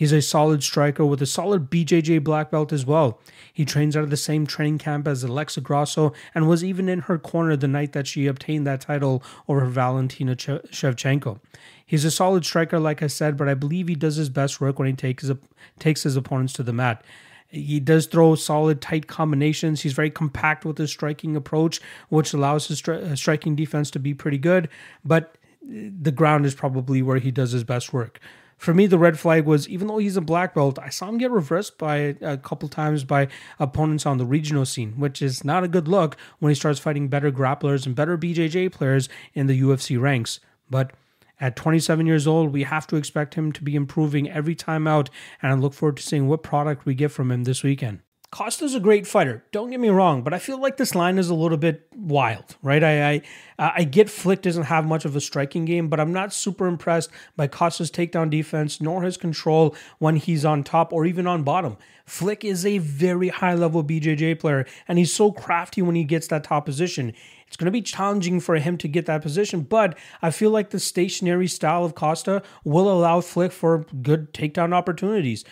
[0.02, 3.20] He's a solid striker with a solid BJJ black belt as well.
[3.54, 7.02] He trains out of the same training camp as Alexa Grasso and was even in
[7.02, 11.40] her corner the night that she obtained that title over Valentina Shevchenko.
[11.86, 14.80] He's a solid striker, like I said, but I believe he does his best work
[14.80, 15.38] when he takes his,
[15.78, 17.06] takes his opponents to the mat.
[17.50, 19.82] He does throw solid, tight combinations.
[19.82, 24.00] He's very compact with his striking approach, which allows his stri- uh, striking defense to
[24.00, 24.68] be pretty good.
[25.06, 28.20] But the ground is probably where he does his best work.
[28.62, 31.18] For me, the red flag was even though he's a black belt, I saw him
[31.18, 35.64] get reversed by a couple times by opponents on the regional scene, which is not
[35.64, 39.60] a good look when he starts fighting better grapplers and better BJJ players in the
[39.60, 40.42] UFC ranks.
[40.70, 40.92] But
[41.40, 45.10] at 27 years old, we have to expect him to be improving every time out,
[45.42, 48.02] and I look forward to seeing what product we get from him this weekend.
[48.32, 49.44] Costa's a great fighter.
[49.52, 52.56] Don't get me wrong, but I feel like this line is a little bit wild,
[52.64, 52.82] right?
[52.82, 53.22] I I,
[53.60, 56.66] uh, I get Flick doesn't have much of a striking game, but I'm not super
[56.66, 61.44] impressed by Costa's takedown defense nor his control when he's on top or even on
[61.44, 61.76] bottom.
[62.06, 66.28] Flick is a very high level BJJ player, and he's so crafty when he gets
[66.28, 67.14] that top position.
[67.48, 70.70] It's going to be challenging for him to get that position, but I feel like
[70.70, 75.44] the stationary style of Costa will allow Flick for good takedown opportunities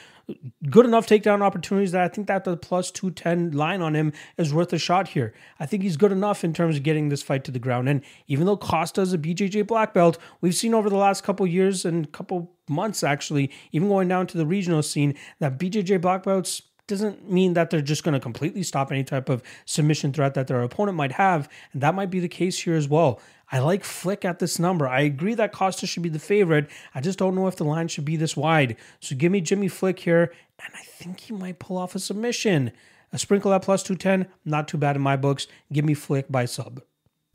[0.70, 4.54] good enough takedown opportunities that I think that the plus 210 line on him is
[4.54, 5.34] worth a shot here.
[5.60, 7.90] I think he's good enough in terms of getting this fight to the ground.
[7.90, 11.46] And even though Costa is a BJJ black belt, we've seen over the last couple
[11.48, 16.24] years and couple months actually, even going down to the regional scene, that BJJ black
[16.24, 20.34] belts doesn't mean that they're just going to completely stop any type of submission threat
[20.34, 21.48] that their opponent might have.
[21.72, 23.22] And that might be the case here as well.
[23.52, 24.88] I like Flick at this number.
[24.88, 26.70] I agree that Costa should be the favorite.
[26.94, 28.78] I just don't know if the line should be this wide.
[29.00, 30.32] So give me Jimmy Flick here,
[30.64, 32.72] and I think he might pull off a submission.
[33.12, 35.48] A sprinkle at plus 210, not too bad in my books.
[35.74, 36.82] Give me Flick by sub.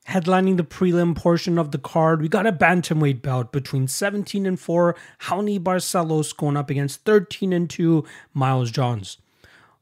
[0.09, 4.61] Headlining the prelim portion of the card, we got a bantamweight bout between 17 and
[4.61, 9.16] 4 Raoni Barcelos going up against 13 and 2 Miles Johns.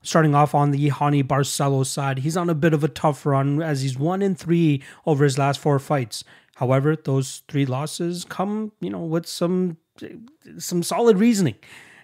[0.03, 3.63] Starting off on the Raoni Barcelos side, he's on a bit of a tough run
[3.63, 6.25] as he's 1 in 3 over his last four fights.
[6.57, 9.79] However, those three losses come, you know, with some
[10.59, 11.57] some solid reasoning.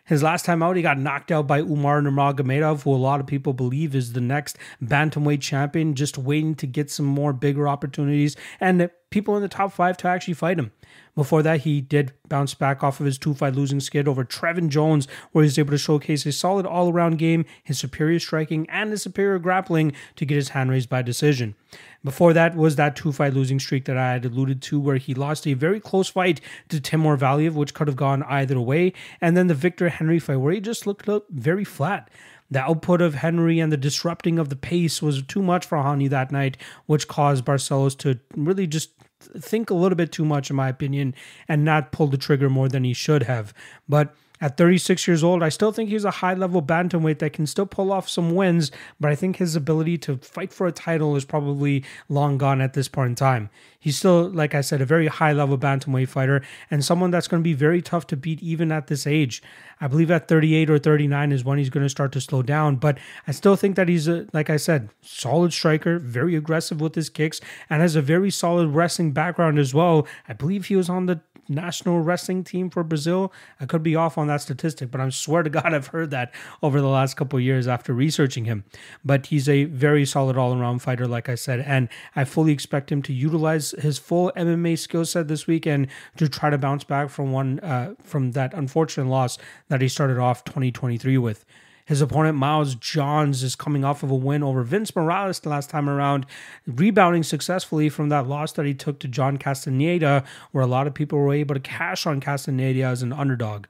[0.04, 3.26] His last time out, he got knocked out by Umar Nurmagomedov, who a lot of
[3.26, 8.34] people believe is the next bantamweight champion, just waiting to get some more bigger opportunities
[8.58, 10.72] and people in the top five to actually fight him.
[11.14, 14.68] Before that, he did bounce back off of his two fight losing skid over Trevin
[14.68, 18.68] Jones, where he was able to showcase a solid all around game, his superior striking,
[18.70, 21.56] and his superior grappling to get his hand raised by decision.
[22.04, 25.12] Before that was that two fight losing streak that I had alluded to, where he
[25.12, 28.92] lost a very close fight to Timur Valiev, which could have gone either way.
[29.20, 32.08] And then the Victor Henry fight, where he just looked very flat.
[32.50, 36.08] The output of Henry and the disrupting of the pace was too much for Raoni
[36.08, 38.90] that night, which caused Barcelos to really just
[39.20, 41.14] think a little bit too much, in my opinion,
[41.48, 43.52] and not pull the trigger more than he should have.
[43.88, 47.46] But at 36 years old, I still think he's a high level bantamweight that can
[47.46, 48.70] still pull off some wins,
[49.00, 52.74] but I think his ability to fight for a title is probably long gone at
[52.74, 53.50] this point in time.
[53.80, 57.42] He's still, like I said, a very high level bantamweight fighter and someone that's going
[57.42, 59.40] to be very tough to beat even at this age.
[59.80, 62.76] I believe at 38 or 39 is when he's going to start to slow down,
[62.76, 66.96] but I still think that he's, a, like I said, solid striker, very aggressive with
[66.96, 70.06] his kicks, and has a very solid wrestling background as well.
[70.28, 73.32] I believe he was on the national wrestling team for Brazil.
[73.60, 76.32] I could be off on that statistic, but I swear to God, I've heard that
[76.62, 78.64] over the last couple years after researching him.
[79.04, 82.92] But he's a very solid all around fighter, like I said, and I fully expect
[82.92, 86.84] him to utilize his full MMA skill set this week and to try to bounce
[86.84, 89.38] back from one uh, from that unfortunate loss
[89.68, 91.44] that he started off 2023 with.
[91.88, 95.70] His opponent, Miles Johns, is coming off of a win over Vince Morales the last
[95.70, 96.26] time around,
[96.66, 100.22] rebounding successfully from that loss that he took to John Castaneda,
[100.52, 103.64] where a lot of people were able to cash on Castaneda as an underdog.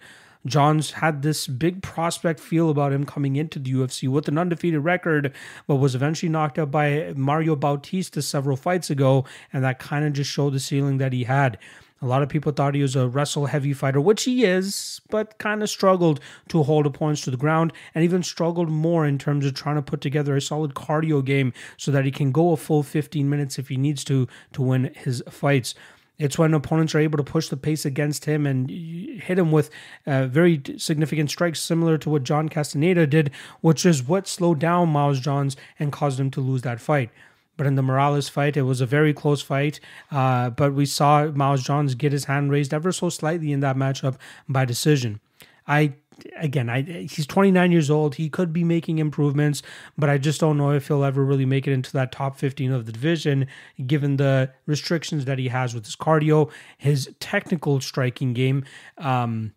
[0.45, 4.83] Johns had this big prospect feel about him coming into the UFC with an undefeated
[4.83, 5.33] record,
[5.69, 10.13] but was eventually knocked out by Mario Bautista several fights ago, and that kind of
[10.13, 11.57] just showed the ceiling that he had.
[12.01, 15.37] A lot of people thought he was a wrestle heavy fighter, which he is, but
[15.39, 19.45] kind of struggled to hold opponents to the ground and even struggled more in terms
[19.45, 22.57] of trying to put together a solid cardio game so that he can go a
[22.57, 25.75] full 15 minutes if he needs to to win his fights.
[26.19, 29.71] It's when opponents are able to push the pace against him and hit him with
[30.05, 33.31] uh, very significant strikes, similar to what John Castaneda did,
[33.61, 37.11] which is what slowed down Miles Johns and caused him to lose that fight.
[37.59, 39.81] But in the Morales fight, it was a very close fight.
[40.11, 43.77] Uh, but we saw Miles Johns get his hand raised ever so slightly in that
[43.77, 44.17] matchup
[44.49, 45.21] by decision.
[45.67, 45.97] I
[46.37, 48.15] again, I he's 29 years old.
[48.15, 49.63] He could be making improvements,
[49.97, 52.73] but I just don't know if he'll ever really make it into that top 15
[52.73, 53.47] of the division,
[53.87, 58.65] given the restrictions that he has with his cardio, his technical striking game.
[58.97, 59.53] Um,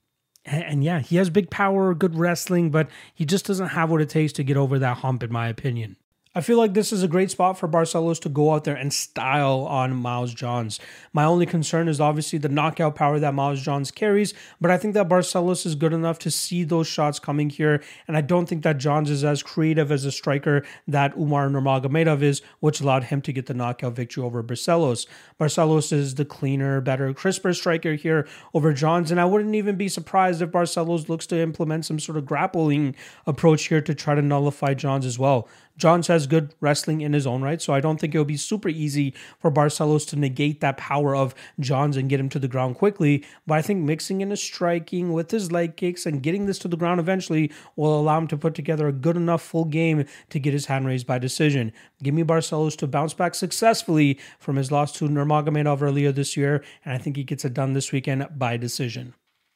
[0.45, 4.01] and, and yeah, he has big power, good wrestling, but he just doesn't have what
[4.01, 5.95] it takes to get over that hump, in my opinion.
[6.33, 8.93] I feel like this is a great spot for Barcelos to go out there and
[8.93, 10.79] style on Miles Johns.
[11.11, 14.93] My only concern is obviously the knockout power that Miles Johns carries, but I think
[14.93, 18.63] that Barcelos is good enough to see those shots coming here, and I don't think
[18.63, 23.21] that Johns is as creative as a striker that Umar Nurmagomedov is, which allowed him
[23.23, 25.07] to get the knockout victory over Barcelos.
[25.37, 29.89] Barcelos is the cleaner, better, crisper striker here over Johns, and I wouldn't even be
[29.89, 32.95] surprised if Barcelos looks to implement some sort of grappling
[33.27, 35.49] approach here to try to nullify Johns as well.
[35.77, 38.69] Johns has good wrestling in his own right, so I don't think it'll be super
[38.69, 42.75] easy for Barcelos to negate that power of Johns and get him to the ground
[42.75, 43.25] quickly.
[43.47, 46.67] But I think mixing in his striking with his leg kicks and getting this to
[46.67, 50.39] the ground eventually will allow him to put together a good enough full game to
[50.39, 51.71] get his hand raised by decision.
[52.03, 56.63] Give me Barcelos to bounce back successfully from his loss to Nurmagomedov earlier this year,
[56.85, 59.13] and I think he gets it done this weekend by decision.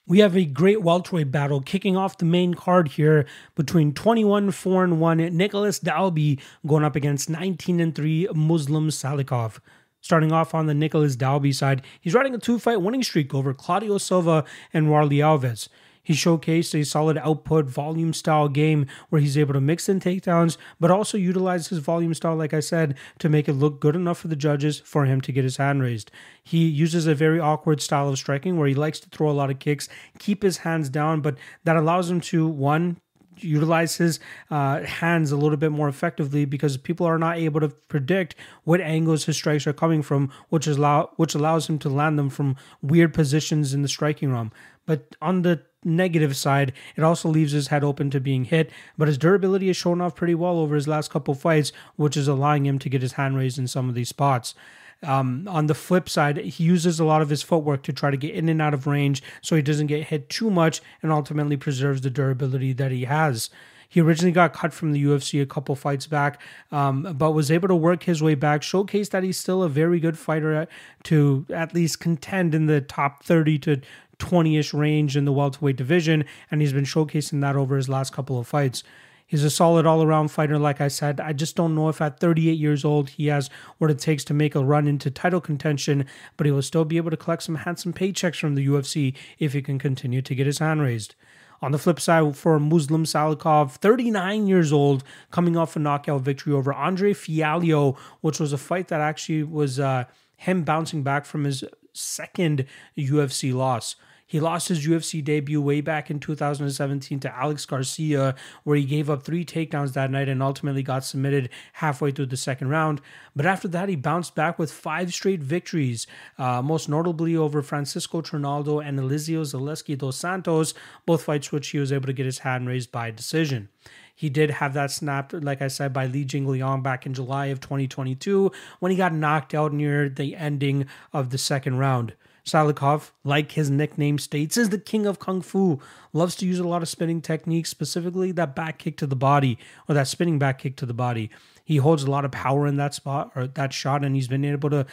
[0.07, 3.25] We have a great welterweight battle kicking off the main card here
[3.55, 9.57] between 21 4 and 1 Nicholas Dalby going up against 19 and 3 Muslim Salikhov.
[10.01, 13.51] Starting off on the Nicholas Dalby side, he's riding a two fight winning streak over
[13.51, 15.69] Claudio Silva and Warlley Alves.
[16.05, 20.55] He showcased a solid output volume style game where he's able to mix in takedowns,
[20.79, 24.19] but also utilize his volume style, like I said, to make it look good enough
[24.19, 26.11] for the judges for him to get his hand raised.
[26.43, 29.49] He uses a very awkward style of striking where he likes to throw a lot
[29.49, 29.89] of kicks,
[30.19, 32.97] keep his hands down, but that allows him to, one,
[33.39, 37.69] utilize his uh, hands a little bit more effectively because people are not able to
[37.69, 41.89] predict what angles his strikes are coming from, which is allow which allows him to
[41.89, 44.51] land them from weird positions in the striking realm.
[44.85, 48.71] But on the negative side, it also leaves his head open to being hit.
[48.97, 52.27] But his durability has shown off pretty well over his last couple fights, which is
[52.27, 54.55] allowing him to get his hand raised in some of these spots.
[55.03, 58.17] Um, on the flip side, he uses a lot of his footwork to try to
[58.17, 61.57] get in and out of range so he doesn't get hit too much and ultimately
[61.57, 63.49] preserves the durability that he has.
[63.87, 67.67] He originally got cut from the UFC a couple fights back, um, but was able
[67.67, 70.67] to work his way back, showcase that he's still a very good fighter
[71.03, 73.81] to at least contend in the top 30 to
[74.19, 78.13] 20 ish range in the welterweight division, and he's been showcasing that over his last
[78.13, 78.83] couple of fights.
[79.27, 81.19] He's a solid all around fighter, like I said.
[81.19, 83.49] I just don't know if at 38 years old he has
[83.79, 86.05] what it takes to make a run into title contention,
[86.37, 89.53] but he will still be able to collect some handsome paychecks from the UFC if
[89.53, 91.15] he can continue to get his hand raised.
[91.61, 96.53] On the flip side, for Muslim Salikhov, 39 years old, coming off a knockout victory
[96.53, 100.03] over Andre Fialho, which was a fight that actually was uh,
[100.37, 101.63] him bouncing back from his
[101.95, 102.65] second
[102.97, 103.95] UFC loss.
[104.27, 108.33] He lost his UFC debut way back in 2017 to Alex Garcia,
[108.63, 112.37] where he gave up three takedowns that night and ultimately got submitted halfway through the
[112.37, 113.01] second round.
[113.35, 116.07] But after that, he bounced back with five straight victories,
[116.39, 120.73] uh, most notably over Francisco Trinaldo and Elizeu Zaleski dos Santos,
[121.05, 123.69] both fights which he was able to get his hand raised by decision.
[124.15, 127.59] He did have that snapped, like I said, by Li Jingliang back in July of
[127.59, 132.13] 2022 when he got knocked out near the ending of the second round.
[132.45, 135.79] Salikhov, like his nickname states, is the king of kung fu.
[136.13, 139.57] Loves to use a lot of spinning techniques, specifically that back kick to the body
[139.89, 141.31] or that spinning back kick to the body.
[141.65, 144.45] He holds a lot of power in that spot or that shot, and he's been
[144.45, 144.85] able to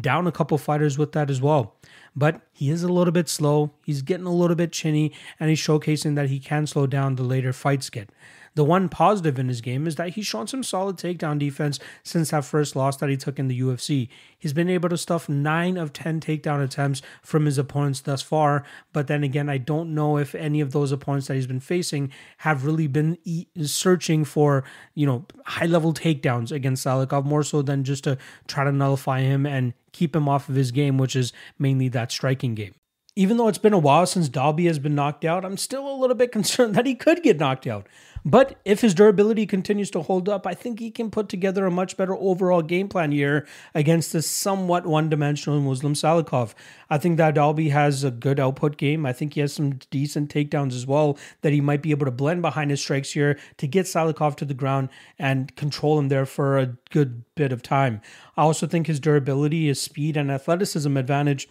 [0.00, 1.74] down a couple fighters with that as well.
[2.14, 3.72] But he is a little bit slow.
[3.82, 7.22] He's getting a little bit chinny, and he's showcasing that he can slow down the
[7.22, 8.10] later fights get.
[8.56, 12.30] The one positive in his game is that he's shown some solid takedown defense since
[12.30, 14.08] that first loss that he took in the UFC.
[14.38, 18.64] He's been able to stuff 9 of 10 takedown attempts from his opponents thus far,
[18.94, 22.10] but then again, I don't know if any of those opponents that he's been facing
[22.38, 23.18] have really been
[23.62, 28.16] searching for, you know, high level takedowns against Salikhov more so than just to
[28.48, 32.10] try to nullify him and keep him off of his game, which is mainly that
[32.10, 32.72] striking game
[33.16, 35.96] even though it's been a while since Dalby has been knocked out, I'm still a
[35.96, 37.86] little bit concerned that he could get knocked out.
[38.28, 41.70] But if his durability continues to hold up, I think he can put together a
[41.70, 46.52] much better overall game plan here against this somewhat one dimensional Muslim Salikhov.
[46.90, 49.06] I think that Dalby has a good output game.
[49.06, 52.10] I think he has some decent takedowns as well that he might be able to
[52.10, 54.88] blend behind his strikes here to get Salikhov to the ground
[55.20, 58.00] and control him there for a good bit of time.
[58.36, 61.48] I also think his durability, his speed, and athleticism advantage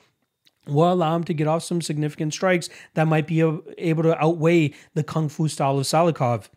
[0.67, 4.73] will allow him to get off some significant strikes that might be able to outweigh
[4.93, 6.49] the kung fu style of Salikhov.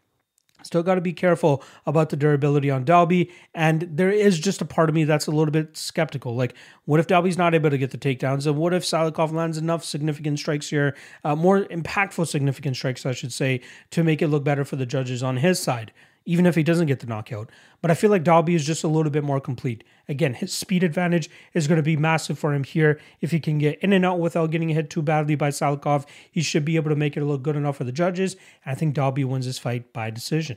[0.62, 3.30] Still got to be careful about the durability on Dalby.
[3.54, 6.34] And there is just a part of me that's a little bit skeptical.
[6.34, 6.54] Like,
[6.84, 8.46] what if Dalby's not able to get the takedowns?
[8.46, 13.12] And what if Salikhov lands enough significant strikes here, uh, more impactful significant strikes, I
[13.12, 15.92] should say, to make it look better for the judges on his side?
[16.24, 17.50] Even if he doesn't get the knockout.
[17.80, 19.84] But I feel like Dalby is just a little bit more complete.
[20.08, 23.00] Again, his speed advantage is going to be massive for him here.
[23.20, 26.42] If he can get in and out without getting hit too badly by Salikhov, he
[26.42, 28.34] should be able to make it look good enough for the judges.
[28.64, 30.56] And I think Dalby wins this fight by decision.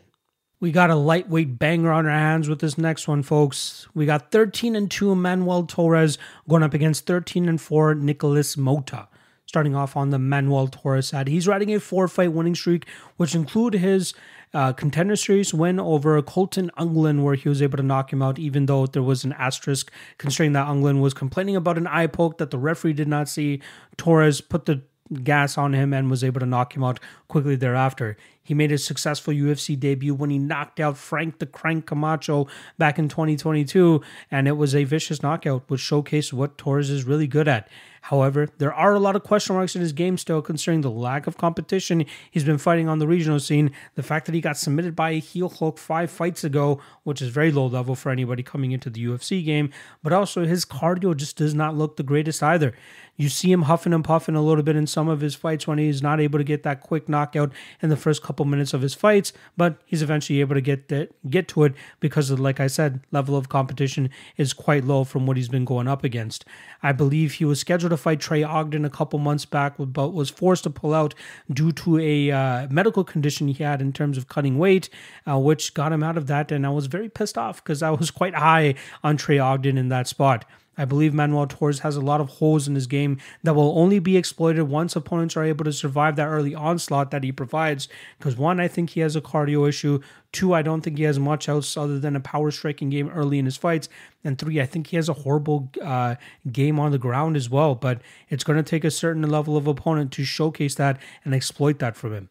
[0.59, 3.87] We got a lightweight banger on our hands with this next one, folks.
[3.95, 9.07] We got 13 and 2 Manuel Torres going up against 13 and 4 Nicholas Motta
[9.51, 11.27] starting off on the Manuel Torres side.
[11.27, 12.87] He's riding a four fight winning streak,
[13.17, 14.13] which include his
[14.53, 18.37] uh, contender series win over Colton Englund, where he was able to knock him out,
[18.37, 22.37] even though there was an asterisk considering that Englund was complaining about an eye poke
[22.37, 23.61] that the referee did not see.
[23.97, 24.81] Torres put the
[25.23, 28.17] gas on him and was able to knock him out quickly thereafter.
[28.43, 32.47] He made his successful UFC debut when he knocked out Frank the Crank Camacho
[32.77, 37.27] back in 2022, and it was a vicious knockout, which showcased what Torres is really
[37.27, 37.69] good at.
[38.01, 41.27] However, there are a lot of question marks in his game still, concerning the lack
[41.27, 43.71] of competition he's been fighting on the regional scene.
[43.95, 47.29] The fact that he got submitted by a heel hook five fights ago, which is
[47.29, 49.69] very low level for anybody coming into the UFC game,
[50.01, 52.73] but also his cardio just does not look the greatest either.
[53.17, 55.77] You see him huffing and puffing a little bit in some of his fights when
[55.77, 57.51] he's not able to get that quick knockout
[57.81, 61.09] in the first couple minutes of his fights, but he's eventually able to get that,
[61.29, 65.27] get to it because of, like I said, level of competition is quite low from
[65.27, 66.45] what he's been going up against.
[66.81, 70.29] I believe he was scheduled to fight Trey Ogden a couple months back, but was
[70.29, 71.13] forced to pull out
[71.51, 74.89] due to a uh, medical condition he had in terms of cutting weight,
[75.29, 76.51] uh, which got him out of that.
[76.51, 79.89] And I was very pissed off because I was quite high on Trey Ogden in
[79.89, 80.45] that spot.
[80.81, 83.99] I believe Manuel Torres has a lot of holes in his game that will only
[83.99, 87.87] be exploited once opponents are able to survive that early onslaught that he provides.
[88.17, 89.99] Because one, I think he has a cardio issue.
[90.31, 93.37] Two, I don't think he has much else other than a power striking game early
[93.37, 93.89] in his fights.
[94.23, 96.15] And three, I think he has a horrible uh,
[96.51, 97.75] game on the ground as well.
[97.75, 101.77] But it's going to take a certain level of opponent to showcase that and exploit
[101.77, 102.29] that from him.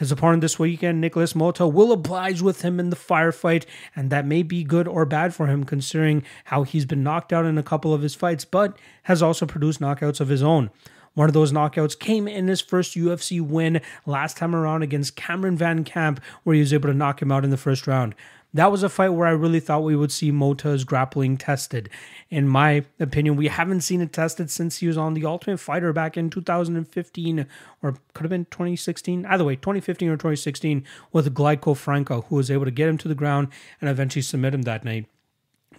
[0.00, 4.24] His opponent this weekend, Nicholas Motta, will oblige with him in the firefight, and that
[4.24, 7.62] may be good or bad for him considering how he's been knocked out in a
[7.62, 10.70] couple of his fights, but has also produced knockouts of his own.
[11.12, 15.58] One of those knockouts came in his first UFC win last time around against Cameron
[15.58, 18.14] Van Camp, where he was able to knock him out in the first round
[18.52, 21.88] that was a fight where I really thought we would see Motta's grappling tested.
[22.30, 25.92] In my opinion, we haven't seen it tested since he was on the Ultimate Fighter
[25.92, 27.46] back in 2015
[27.82, 29.24] or could have been 2016.
[29.26, 33.08] Either way, 2015 or 2016 with Glaico Franco, who was able to get him to
[33.08, 33.48] the ground
[33.80, 35.06] and eventually submit him that night.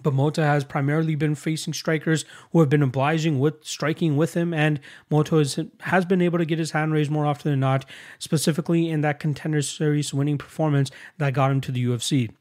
[0.03, 4.53] But Motta has primarily been facing strikers who have been obliging with striking with him,
[4.53, 4.79] and
[5.11, 7.85] Motta has, has been able to get his hand raised more often than not,
[8.17, 12.31] specifically in that contender series winning performance that got him to the UFC.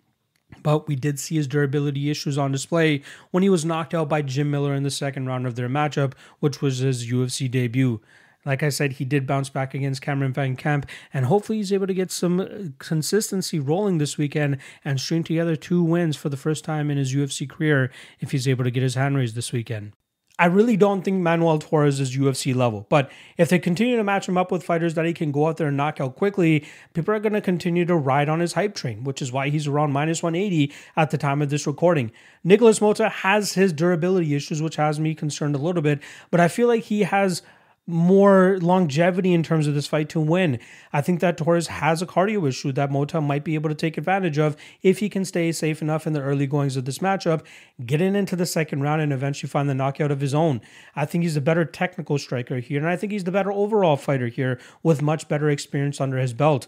[0.62, 4.22] But we did see his durability issues on display when he was knocked out by
[4.22, 8.00] Jim Miller in the second round of their matchup, which was his UFC debut.
[8.44, 11.86] Like I said, he did bounce back against Cameron Van Camp, and hopefully he's able
[11.86, 12.46] to get some uh,
[12.78, 17.14] consistency rolling this weekend and string together two wins for the first time in his
[17.14, 19.92] UFC career if he's able to get his hand raised this weekend.
[20.40, 22.86] I really don't think Manuel Torres is UFC level.
[22.88, 25.58] But if they continue to match him up with fighters that he can go out
[25.58, 26.64] there and knock out quickly,
[26.94, 29.66] people are going to continue to ride on his hype train, which is why he's
[29.66, 32.10] around minus 180 at the time of this recording.
[32.42, 36.48] Nicholas Motta has his durability issues, which has me concerned a little bit, but I
[36.48, 37.42] feel like he has
[37.90, 40.58] more longevity in terms of this fight to win.
[40.92, 43.98] I think that Torres has a cardio issue that Motta might be able to take
[43.98, 47.42] advantage of if he can stay safe enough in the early goings of this matchup,
[47.84, 50.60] getting into the second round and eventually find the knockout of his own.
[50.96, 53.96] I think he's a better technical striker here, and I think he's the better overall
[53.96, 56.66] fighter here with much better experience under his belt.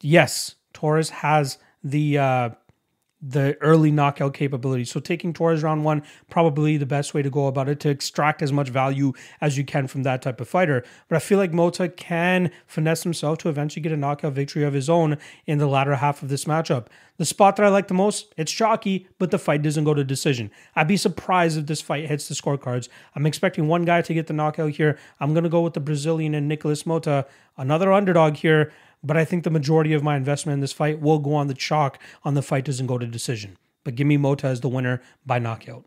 [0.00, 2.50] Yes, Torres has the uh,
[3.22, 4.84] the early knockout capability.
[4.84, 8.42] So taking Torres round one, probably the best way to go about it to extract
[8.42, 10.84] as much value as you can from that type of fighter.
[11.08, 14.74] But I feel like Motta can finesse himself to eventually get a knockout victory of
[14.74, 16.86] his own in the latter half of this matchup.
[17.18, 20.02] The spot that I like the most, it's chalky, but the fight doesn't go to
[20.02, 20.50] decision.
[20.74, 22.88] I'd be surprised if this fight hits the scorecards.
[23.14, 24.98] I'm expecting one guy to get the knockout here.
[25.20, 28.72] I'm going to go with the Brazilian and Nicolas Motta, another underdog here
[29.02, 31.54] but I think the majority of my investment in this fight will go on the
[31.54, 33.56] chalk on the fight doesn't go to decision.
[33.84, 35.84] But give me Motta as the winner by knockout.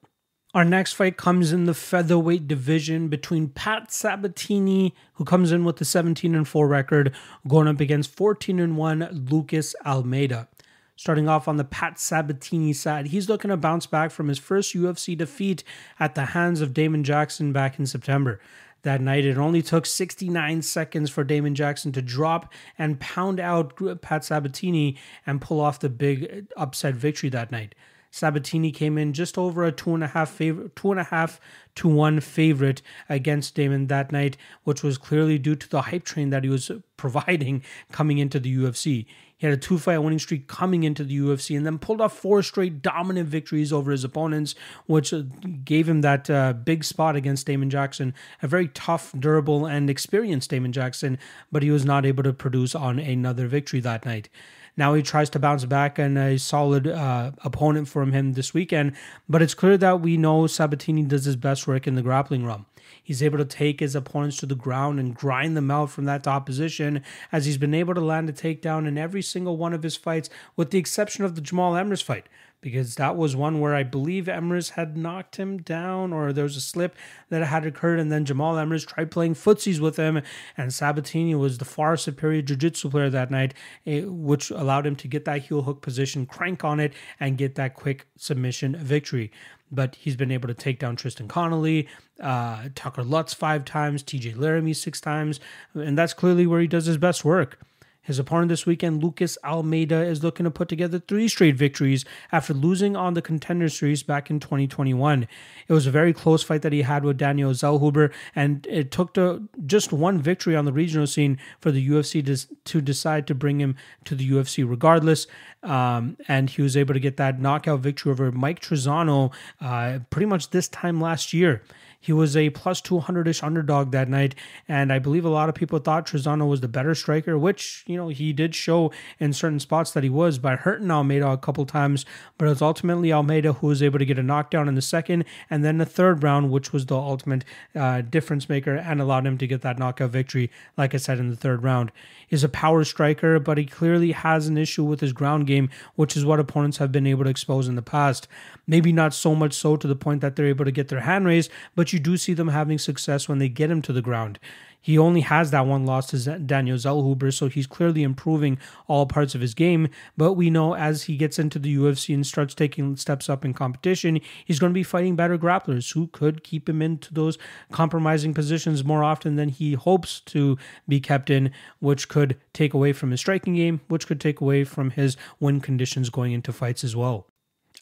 [0.54, 5.78] Our next fight comes in the featherweight division between Pat Sabatini, who comes in with
[5.78, 7.14] the 17 and 4 record,
[7.46, 10.48] going up against 14 and 1 Lucas Almeida.
[10.96, 14.74] Starting off on the Pat Sabatini side, he's looking to bounce back from his first
[14.74, 15.62] UFC defeat
[16.00, 18.40] at the hands of Damon Jackson back in September
[18.86, 19.26] that night.
[19.26, 24.98] It only took 69 seconds for Damon Jackson to drop and pound out Pat Sabatini
[25.28, 27.76] and pull off the big uh, upset victory that night.
[28.16, 31.42] Sabatini came in just over a two and a half favorite, two and a half
[31.76, 36.30] to one favorite against Damon that night, which was clearly due to the hype train
[36.30, 37.62] that he was providing
[37.92, 39.06] coming into the UFC.
[39.38, 42.18] He had a two fight winning streak coming into the UFC and then pulled off
[42.18, 44.56] four straight dominant victories over his opponents,
[44.86, 45.24] which uh,
[45.66, 48.14] gave him that uh, big spot against Damon Jackson.
[48.42, 51.18] A very tough, durable, and experienced Damon Jackson,
[51.52, 54.30] but he was not able to produce on another victory that night.
[54.78, 58.94] Now he tries to bounce back and a solid uh, opponent from him this weekend,
[59.28, 62.66] but it's clear that we know Sabatini does his best work in the grappling realm.
[63.04, 66.24] He's able to take his opponents to the ground and grind them out from that
[66.24, 69.84] top position, as he's been able to land a takedown in every single one of
[69.84, 72.28] his fights, with the exception of the Jamal Emmers fight
[72.66, 76.58] because that was one where I believe Emmers had knocked him down or there was
[76.58, 76.96] a slip
[77.30, 80.20] that had occurred and then Jamal Emmers tried playing footsies with him
[80.58, 83.54] and Sabatini was the far superior jiu-jitsu player that night
[83.86, 87.54] eh, which allowed him to get that heel hook position, crank on it and get
[87.54, 89.32] that quick submission victory
[89.72, 91.88] but he's been able to take down Tristan Connolly,
[92.20, 95.40] uh, Tucker Lutz five times, TJ Laramie six times,
[95.74, 97.60] and that's clearly where he does his best work.
[98.06, 102.54] His opponent this weekend, Lucas Almeida, is looking to put together three straight victories after
[102.54, 105.28] losing on the contender series back in 2021.
[105.68, 109.16] It was a very close fight that he had with Daniel Zellhuber, and it took
[109.16, 113.34] to just one victory on the regional scene for the UFC to, to decide to
[113.34, 115.26] bring him to the UFC regardless.
[115.64, 120.28] Um, and he was able to get that knockout victory over Mike Trizano uh, pretty
[120.28, 121.64] much this time last year.
[122.06, 124.36] He was a plus 200 ish underdog that night.
[124.68, 127.98] And I believe a lot of people thought Trizano was the better striker, which, you
[127.98, 131.66] know, he did show in certain spots that he was by hurting Almeida a couple
[131.66, 132.06] times.
[132.38, 135.26] But it was ultimately Almeida who was able to get a knockdown in the second
[135.50, 137.44] and then the third round, which was the ultimate
[137.76, 141.32] uh, difference maker and allowed him to get that knockout victory, like I said, in
[141.32, 141.92] the third round.
[142.28, 146.16] He's a power striker, but he clearly has an issue with his ground game, which
[146.16, 148.28] is what opponents have been able to expose in the past.
[148.68, 151.26] Maybe not so much so to the point that they're able to get their hand
[151.26, 154.40] raised, but you do see them having success when they get him to the ground.
[154.86, 159.34] He only has that one loss to Daniel Zellhuber, so he's clearly improving all parts
[159.34, 159.90] of his game.
[160.16, 163.56] But we know as he gets into the UFC and starts taking steps up in
[163.56, 167.40] competition, he's going to be fighting better grapplers who could keep him into those
[167.72, 170.56] compromising positions more often than he hopes to
[170.88, 174.64] be kept in, which could take away from his striking game, which could take away
[174.64, 177.26] from his win conditions going into fights as well.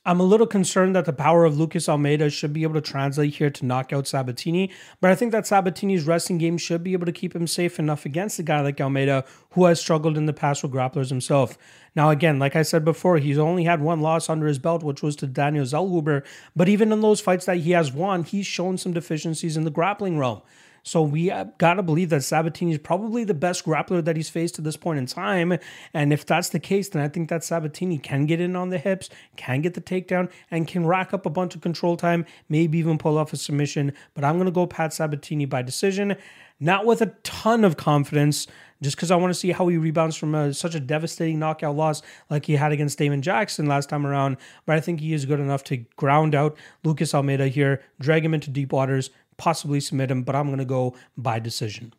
[0.05, 3.35] I'm a little concerned that the power of Lucas Almeida should be able to translate
[3.35, 7.05] here to knock out Sabatini, but I think that Sabatini's wrestling game should be able
[7.05, 10.33] to keep him safe enough against a guy like Almeida who has struggled in the
[10.33, 11.57] past with grapplers himself.
[11.95, 15.01] Now, again, like I said before, he's only had one loss under his belt, which
[15.01, 18.77] was to Daniel Zellhuber, but even in those fights that he has won, he's shown
[18.77, 20.41] some deficiencies in the grappling realm.
[20.83, 24.29] So we uh, got to believe that Sabatini is probably the best grappler that he's
[24.29, 25.57] faced to this point in time.
[25.93, 28.77] And if that's the case, then I think that Sabatini can get in on the
[28.77, 32.77] hips, can get the takedown, and can rack up a bunch of control time, maybe
[32.77, 33.93] even pull off a submission.
[34.13, 36.17] But I'm going to go Pat Sabatini by decision,
[36.59, 38.47] not with a ton of confidence
[38.83, 41.75] just because I want to see how he rebounds from a, such a devastating knockout
[41.75, 44.37] loss like he had against Damon Jackson last time around.
[44.65, 48.33] But I think he is good enough to ground out Lucas Almeida here, drag him
[48.33, 51.93] into deep waters, possibly submit him, but I'm going to go by decision.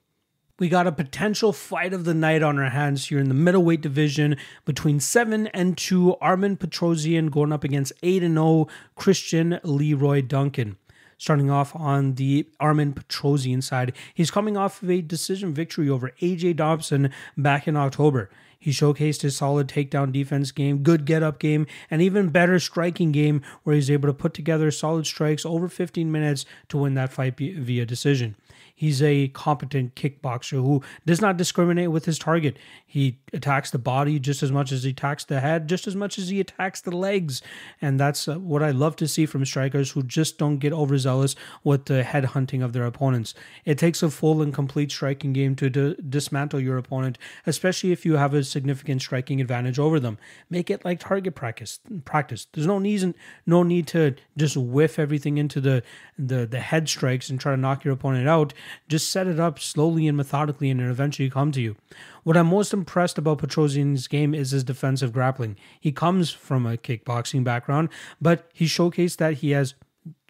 [0.56, 3.80] We got a potential fight of the night on our hands here in the middleweight
[3.80, 10.22] division between 7 and 2 Armen Petrosyan going up against 8 and 0 Christian Leroy
[10.22, 10.76] Duncan.
[11.18, 16.12] Starting off on the Armen Petrosyan side, he's coming off of a decision victory over
[16.20, 18.30] AJ Dobson back in October.
[18.64, 23.12] He showcased his solid takedown defense game, good get up game, and even better striking
[23.12, 27.12] game where he's able to put together solid strikes over 15 minutes to win that
[27.12, 28.36] fight via decision.
[28.76, 32.56] He's a competent kickboxer who does not discriminate with his target.
[32.84, 36.18] He attacks the body just as much as he attacks the head, just as much
[36.18, 37.40] as he attacks the legs.
[37.80, 41.36] And that's uh, what I love to see from strikers who just don't get overzealous
[41.62, 43.32] with the head hunting of their opponents.
[43.64, 47.16] It takes a full and complete striking game to d- dismantle your opponent,
[47.46, 50.18] especially if you have a significant striking advantage over them.
[50.50, 51.78] Make it like target practice.
[52.04, 52.48] Practice.
[52.52, 53.14] There's no need,
[53.46, 55.84] no need to just whiff everything into the,
[56.18, 58.52] the, the head strikes and try to knock your opponent out.
[58.88, 61.76] Just set it up slowly and methodically, and it'll eventually come to you.
[62.22, 65.56] What I'm most impressed about Petrosyan's game is his defensive grappling.
[65.80, 67.88] He comes from a kickboxing background,
[68.20, 69.74] but he showcased that he has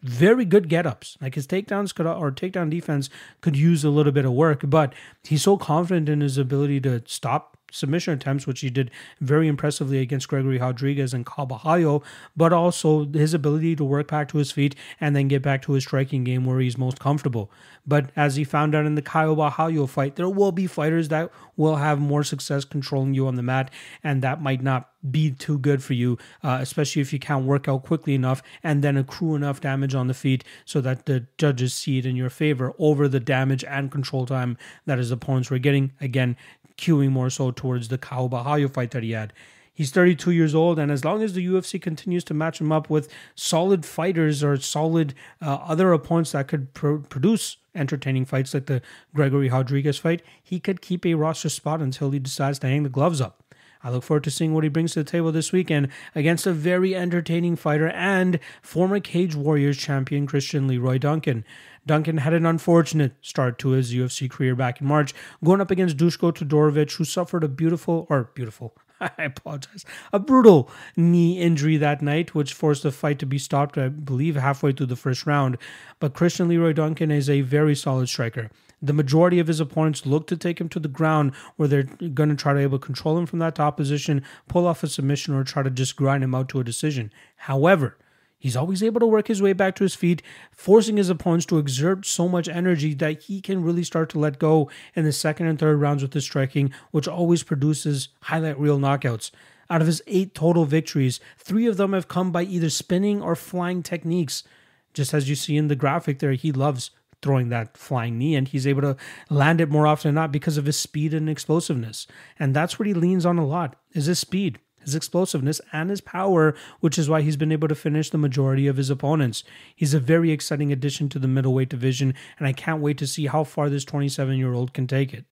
[0.03, 1.17] very good get-ups.
[1.21, 3.09] Like his takedowns could or takedown defense
[3.41, 7.03] could use a little bit of work, but he's so confident in his ability to
[7.07, 12.03] stop submission attempts, which he did very impressively against Gregory Rodrigues and Carvalho,
[12.37, 15.73] but also his ability to work back to his feet and then get back to
[15.73, 17.51] his striking game where he's most comfortable.
[17.87, 21.77] But as he found out in the Borralho fight, there will be fighters that will
[21.77, 23.71] have more success controlling you on the mat,
[24.03, 27.69] and that might not be too good for you, uh, especially if you can't work
[27.69, 31.75] out quickly enough and then accrue enough damage on the feet so that the judges
[31.75, 34.57] see it in your favor over the damage and control time
[34.87, 35.93] that his opponents were getting.
[36.01, 36.37] Again,
[36.77, 39.33] queuing more so towards the Caio Borralho fight that he had.
[39.73, 42.89] He's 32 years old, and as long as the UFC continues to match him up
[42.89, 48.83] with solid fighters or solid uh, other opponents that could produce entertaining fights like the
[49.13, 52.89] Gregory Rodrigues fight, he could keep a roster spot until he decides to hang the
[52.89, 53.43] gloves up.
[53.85, 56.55] I look forward to seeing what he brings to the table this weekend against a
[56.55, 61.45] very entertaining fighter and former Cage Warriors champion Christian Leroy Duncan.
[61.87, 65.15] Duncan had an unfortunate start to his UFC career back in March,
[65.45, 70.71] going up against Dushko Todorovic, who suffered a beautiful, or beautiful, I apologize, a brutal
[70.97, 74.87] knee injury that night, which forced the fight to be stopped, I believe, halfway through
[74.87, 75.59] the first round.
[76.01, 78.51] But Christian Leroy Duncan is a very solid striker.
[78.81, 82.29] The majority of his opponents look to take him to the ground where they're going
[82.29, 85.35] to try to able to control him from that top position, pull off a submission,
[85.35, 87.13] or try to just grind him out to a decision.
[87.37, 87.97] However,
[88.45, 90.21] He's always able to work his way back to his feet,
[90.53, 94.39] forcing his opponents to exert so much energy that he can really start to let
[94.39, 98.79] go in the second and third rounds with his striking, which always produces highlight reel
[98.79, 99.31] knockouts.
[99.71, 103.35] Out of his eight total victories, three of them have come by either spinning or
[103.35, 104.45] flying techniques.
[104.93, 106.91] Just as you see in the graphic there, he loves
[107.23, 108.97] throwing that flying knee and he's able to
[109.31, 112.07] land it more often than not because of his speed and explosiveness.
[112.39, 114.59] And that's what he leans on a lot is his speed.
[114.85, 118.67] His explosiveness, and his power, which is why he's been able to finish the majority
[118.67, 119.45] of his opponents.
[119.75, 123.27] He's a very exciting addition to the middleweight division, and I can't wait to see
[123.27, 125.25] how far this 27 year old can take it.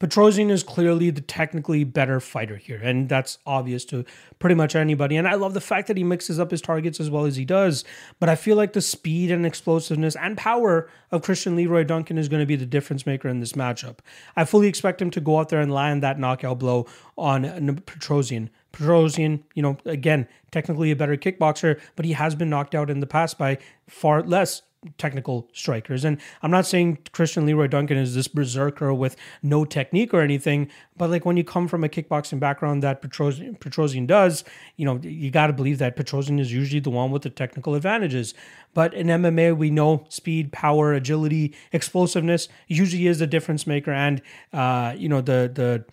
[0.00, 4.04] Petrosyan is clearly the technically better fighter here, and that's obvious to
[4.38, 5.16] pretty much anybody.
[5.16, 7.44] And I love the fact that he mixes up his targets as well as he
[7.44, 7.84] does.
[8.20, 12.28] But I feel like the speed and explosiveness and power of Christian Leroy Duncan is
[12.28, 13.98] going to be the difference maker in this matchup.
[14.36, 16.86] I fully expect him to go out there and land that knockout blow
[17.16, 17.42] on
[17.80, 18.50] Petrosyan.
[18.72, 23.00] Petrosyan, you know, again, technically a better kickboxer, but he has been knocked out in
[23.00, 24.62] the past by far less
[24.96, 26.04] technical strikers.
[26.04, 30.70] And I'm not saying Christian Leroy Duncan is this berserker with no technique or anything,
[30.96, 34.44] but like when you come from a kickboxing background that Petrosian, Petrosyan does,
[34.76, 37.74] you know, you got to believe that Petrosyan is usually the one with the technical
[37.74, 38.34] advantages.
[38.72, 44.22] But in MMA, we know speed, power, agility, explosiveness usually is the difference maker, and
[44.52, 45.84] uh, you know the the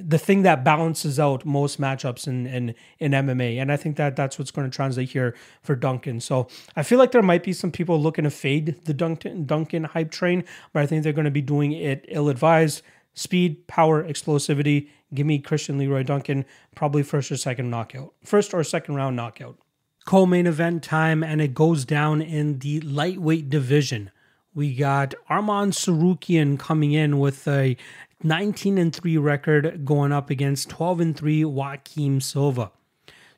[0.00, 4.16] the thing that balances out most matchups in, in in MMA, and I think that
[4.16, 6.20] that's what's going to translate here for Duncan.
[6.20, 9.84] So I feel like there might be some people looking to fade the Duncan Duncan
[9.84, 12.82] hype train, but I think they're going to be doing it ill advised.
[13.14, 14.88] Speed, power, explosivity.
[15.12, 19.56] Give me Christian Leroy Duncan, probably first or second knockout, first or second round knockout.
[20.04, 24.10] Co-main event time, and it goes down in the lightweight division.
[24.54, 27.76] We got Arman Tsarukyan coming in with a
[28.24, 32.72] 19 and 3 record going up against 12 and 3 Joaquim Silva.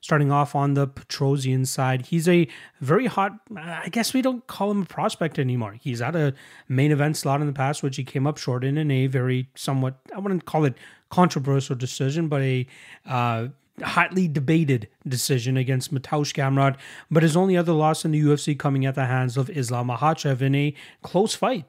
[0.00, 2.46] Starting off on the Petrosyan side, he's a
[2.80, 3.32] very hot.
[3.56, 5.72] I guess we don't call him a prospect anymore.
[5.80, 6.32] He's had a
[6.68, 9.48] main event slot in the past, which he came up short in, in a very
[9.56, 10.74] somewhat I wouldn't call it
[11.10, 12.66] controversial decision, but a
[13.04, 13.48] uh,
[13.82, 16.76] hotly debated decision against Mateusz Gamrot.
[17.10, 20.40] But his only other loss in the UFC coming at the hands of Islam Makhachev
[20.40, 21.64] in a close fight.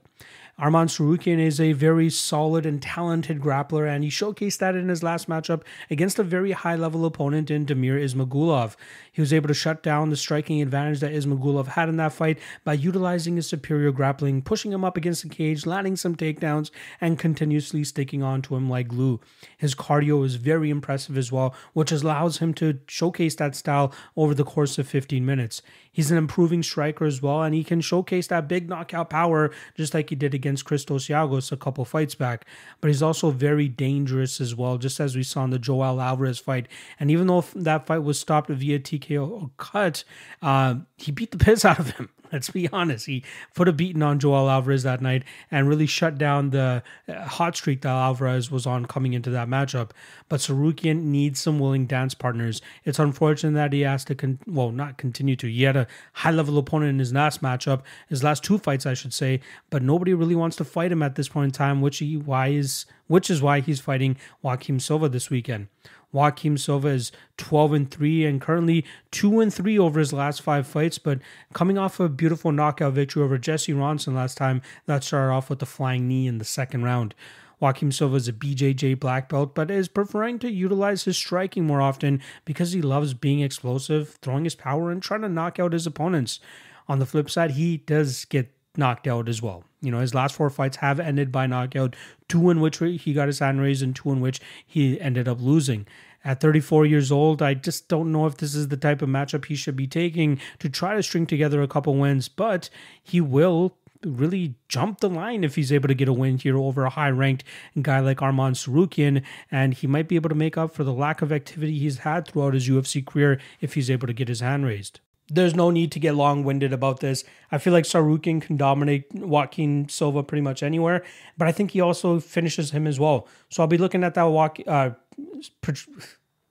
[0.60, 5.04] Arman Tsarukyan is a very solid and talented grappler, and he showcased that in his
[5.04, 8.76] last matchup against a very high level opponent in Damir Ismagulov.
[9.12, 12.40] He was able to shut down the striking advantage that Ismagulov had in that fight
[12.64, 17.20] by utilizing his superior grappling, pushing him up against the cage, landing some takedowns, and
[17.20, 19.20] continuously sticking onto him like glue.
[19.60, 24.34] His cardio is very impressive as well, which allows him to showcase that style over
[24.34, 25.62] the course of 15 minutes.
[25.92, 29.94] He's an improving striker as well, and he can showcase that big knockout power just
[29.94, 32.46] like he did against Christos Giagos a couple fights back.
[32.82, 36.40] But he's also very dangerous as well, just as we saw in the Joel Alvarez
[36.40, 36.68] fight.
[37.00, 40.04] And even though that fight was stopped via TKO cut,
[40.42, 42.10] uh, he beat the piss out of him.
[42.34, 43.06] Let's be honest.
[43.06, 43.24] He
[43.56, 47.56] put a beating on Joel Alvarez that night and really shut down the uh, hot
[47.56, 49.92] streak that Alvarez was on coming into that matchup.
[50.30, 52.62] But Tsarukyan needs some willing dance partners.
[52.84, 55.48] It's unfortunate that he has to, con- well, not continue to.
[55.48, 58.94] He had a high level opponent in his last matchup, his last two fights, I
[58.94, 62.00] should say, but nobody really wants to fight him at this point in time, which
[62.00, 65.68] he why is which is why he's fighting Joaquim Silva this weekend.
[66.12, 70.66] Joaquim Silva is 12 and 3 and currently 2 and 3 over his last five
[70.66, 71.20] fights, but
[71.54, 75.62] coming off a beautiful knockout victory over Jesse Ronson last time, that started off with
[75.62, 77.14] a flying knee in the second round.
[77.60, 81.82] Joaquim Silva is a BJJ black belt, but is preferring to utilize his striking more
[81.82, 85.88] often because he loves being explosive, throwing his power, and trying to knock out his
[85.88, 86.40] opponents.
[86.88, 89.64] On the flip side, he does get knocked out as well.
[89.82, 91.96] You know, his last four fights have ended by knockout,
[92.28, 95.40] two in which he got his hand raised and two in which he ended up
[95.40, 95.86] losing.
[96.26, 99.46] At 34 years old, I just don't know if this is the type of matchup
[99.46, 102.70] he should be taking to try to string together a couple wins, but
[103.02, 106.86] he will really jump the line if he's able to get a win here over
[106.86, 107.44] a high ranked
[107.82, 109.24] guy like Arman Tsarukyan.
[109.52, 112.28] And he might be able to make up for the lack of activity he's had
[112.28, 115.00] throughout his UFC career if he's able to get his hand raised
[115.30, 117.24] there's no need to get long winded about this.
[117.52, 121.04] I feel like Tsarukyan can dominate Joaquim Silva pretty much anywhere,
[121.38, 123.28] but I think he also finishes him as well.
[123.50, 124.60] So I'll be looking at that walk.
[124.66, 124.92] Uh,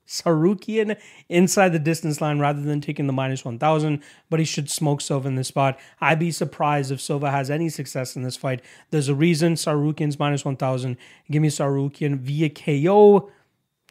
[0.07, 0.97] Tsarukyan
[1.29, 5.29] inside the distance line rather than taking the minus 1000, but he should smoke Silva
[5.29, 5.79] in this spot.
[6.01, 8.63] I'd be surprised if Silva has any success in this fight.
[8.91, 10.97] There's a reason Tsarukyan's minus 1000.
[11.31, 13.31] Give me Tsarukyan via KO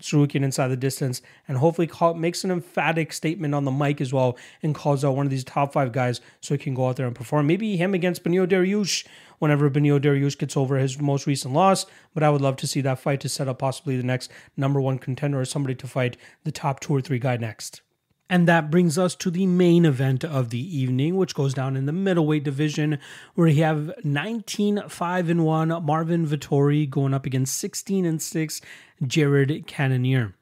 [0.01, 4.11] Tsarukyan inside the distance and hopefully call, makes an emphatic statement on the mic as
[4.11, 6.97] well and calls out one of these top five guys so he can go out
[6.97, 7.47] there and perform.
[7.47, 9.05] Maybe him against Beneil Dariush
[9.39, 12.81] whenever Beneil Dariush gets over his most recent loss, but I would love to see
[12.81, 16.17] that fight to set up possibly the next number one contender or somebody to fight
[16.43, 17.81] the top two or three guy next.
[18.29, 21.85] And that brings us to the main event of the evening, which goes down in
[21.85, 22.97] the middleweight division,
[23.35, 28.61] where you have 19 5 and 1 Marvin Vettori going up against 16 and 6
[29.05, 30.33] Jared Cannonier.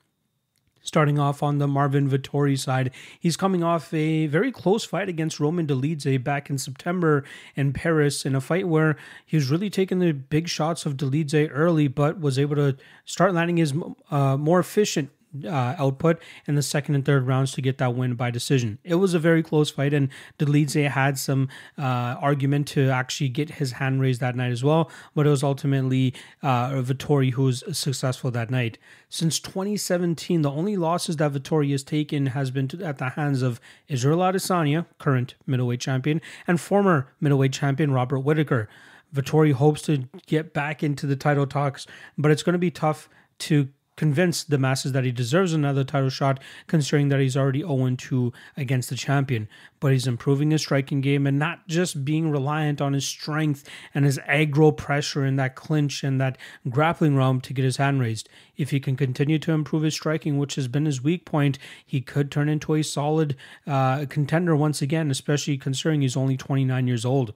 [0.85, 5.39] Starting off on the Marvin Vettori side, he's coming off a very close fight against
[5.39, 7.23] Roman Dolidze back in September
[7.55, 11.49] in Paris in a fight where he was really taking the big shots of Dolidze
[11.51, 12.75] early, but was able to
[13.05, 13.73] start landing his
[14.11, 15.09] uh, more efficient
[15.45, 18.79] uh, output in the second and third rounds to get that win by decision.
[18.83, 23.51] It was a very close fight, and Dolidze had some uh, argument to actually get
[23.51, 27.63] his hand raised that night as well, but it was ultimately uh, Vettori who was
[27.71, 28.77] successful that night.
[29.09, 33.41] Since 2017, the only losses that Vettori has taken has been to, at the hands
[33.41, 38.69] of Israel Adesanya, current middleweight champion, and former middleweight champion Robert Whitaker.
[39.13, 41.85] Vettori hopes to get back into the title talks,
[42.17, 43.07] but it's going to be tough
[43.39, 47.95] to convince the masses that he deserves another title shot, considering that he's already 0
[47.95, 49.47] 2 against the champion.
[49.79, 54.05] But he's improving his striking game and not just being reliant on his strength and
[54.05, 56.37] his aggro pressure in that clinch and that
[56.69, 58.29] grappling realm to get his hand raised.
[58.55, 62.01] If he can continue to improve his striking, which has been his weak point, he
[62.01, 63.35] could turn into a solid
[63.67, 67.33] uh, contender once again, especially considering he's only 29 years old.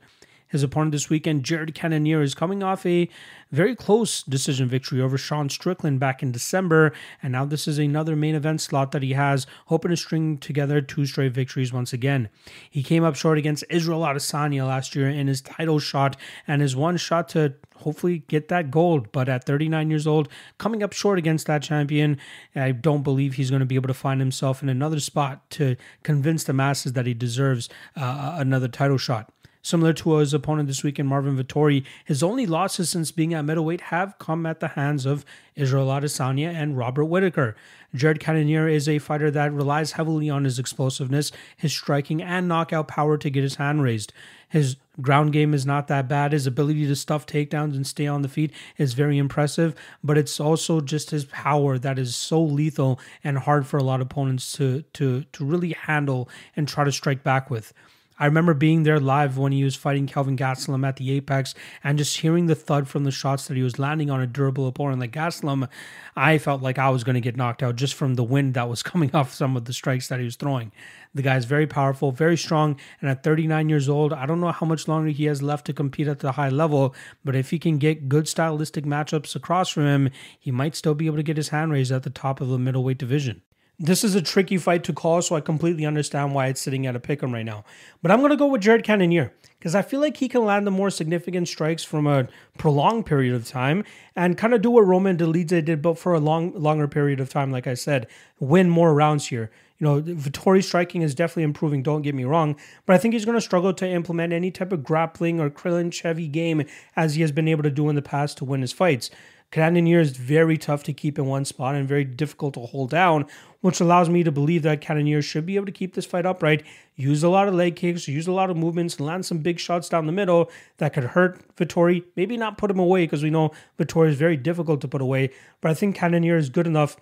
[0.47, 3.09] His opponent this weekend, Jared Cannonier, is coming off a
[3.51, 8.15] very close decision victory over Sean Strickland back in December, and now this is another
[8.15, 12.29] main event slot that he has, hoping to string together two straight victories once again.
[12.69, 16.17] He came up short against Israel Adesanya last year in his title shot,
[16.47, 19.11] and his one shot to hopefully get that gold.
[19.11, 22.17] But at 39 years old, coming up short against that champion,
[22.55, 25.75] I don't believe he's going to be able to find himself in another spot to
[26.03, 29.31] convince the masses that he deserves uh, another title shot.
[29.67, 33.81] Similar to his opponent this weekend, Marvin Vettori, his only losses since being at middleweight
[33.81, 37.53] have come at the hands of Israel Adesanya and Robert Whitaker.
[37.93, 42.87] Jared Cannonier is a fighter that relies heavily on his explosiveness, his striking, and knockout
[42.87, 44.13] power to get his hand raised.
[44.47, 46.31] His ground game is not that bad.
[46.31, 50.39] His ability to stuff takedowns and stay on the feet is very impressive, but it's
[50.39, 54.53] also just his power that is so lethal and hard for a lot of opponents
[54.53, 57.73] to to to really handle and try to strike back with.
[58.19, 61.53] I remember being there live when he was fighting Kelvin Gastelum at the Apex
[61.83, 64.67] and just hearing the thud from the shots that he was landing on a durable
[64.67, 65.69] opponent like Gastelum.
[66.15, 68.69] I felt like I was going to get knocked out just from the wind that
[68.69, 70.71] was coming off some of the strikes that he was throwing.
[71.13, 74.51] The guy is very powerful, very strong, and at 39 years old, I don't know
[74.51, 77.59] how much longer he has left to compete at the high level, but if he
[77.59, 80.09] can get good stylistic matchups across from him,
[80.39, 82.59] he might still be able to get his hand raised at the top of the
[82.59, 83.41] middleweight division.
[83.79, 86.95] This is a tricky fight to call, so I completely understand why it's sitting at
[86.95, 87.63] a pick 'em right now.
[88.01, 90.65] But I'm going to go with Jared Cannonier because I feel like he can land
[90.65, 93.83] the more significant strikes from a prolonged period of time
[94.15, 97.29] and kind of do what Roman Dolidze did, but for a long, longer period of
[97.29, 97.51] time.
[97.51, 98.07] Like I said,
[98.39, 99.51] win more rounds here.
[99.77, 101.83] You know, Vettori's striking is definitely improving.
[101.83, 102.55] Don't get me wrong,
[102.87, 105.93] but I think he's going to struggle to implement any type of grappling or clinch
[106.01, 106.63] Chevy game
[106.95, 109.11] as he has been able to do in the past to win his fights.
[109.49, 113.25] Cannonier is very tough to keep in one spot and very difficult to hold down,
[113.61, 116.65] which allows me to believe that Cannonier should be able to keep this fight upright,
[116.97, 119.57] use a lot of leg kicks, use a lot of movements, and land some big
[119.57, 122.03] shots down the middle that could hurt Vettori.
[122.17, 125.31] Maybe not put him away because we know Vettori is very difficult to put away,
[125.61, 126.97] but I think Cannonier is good enough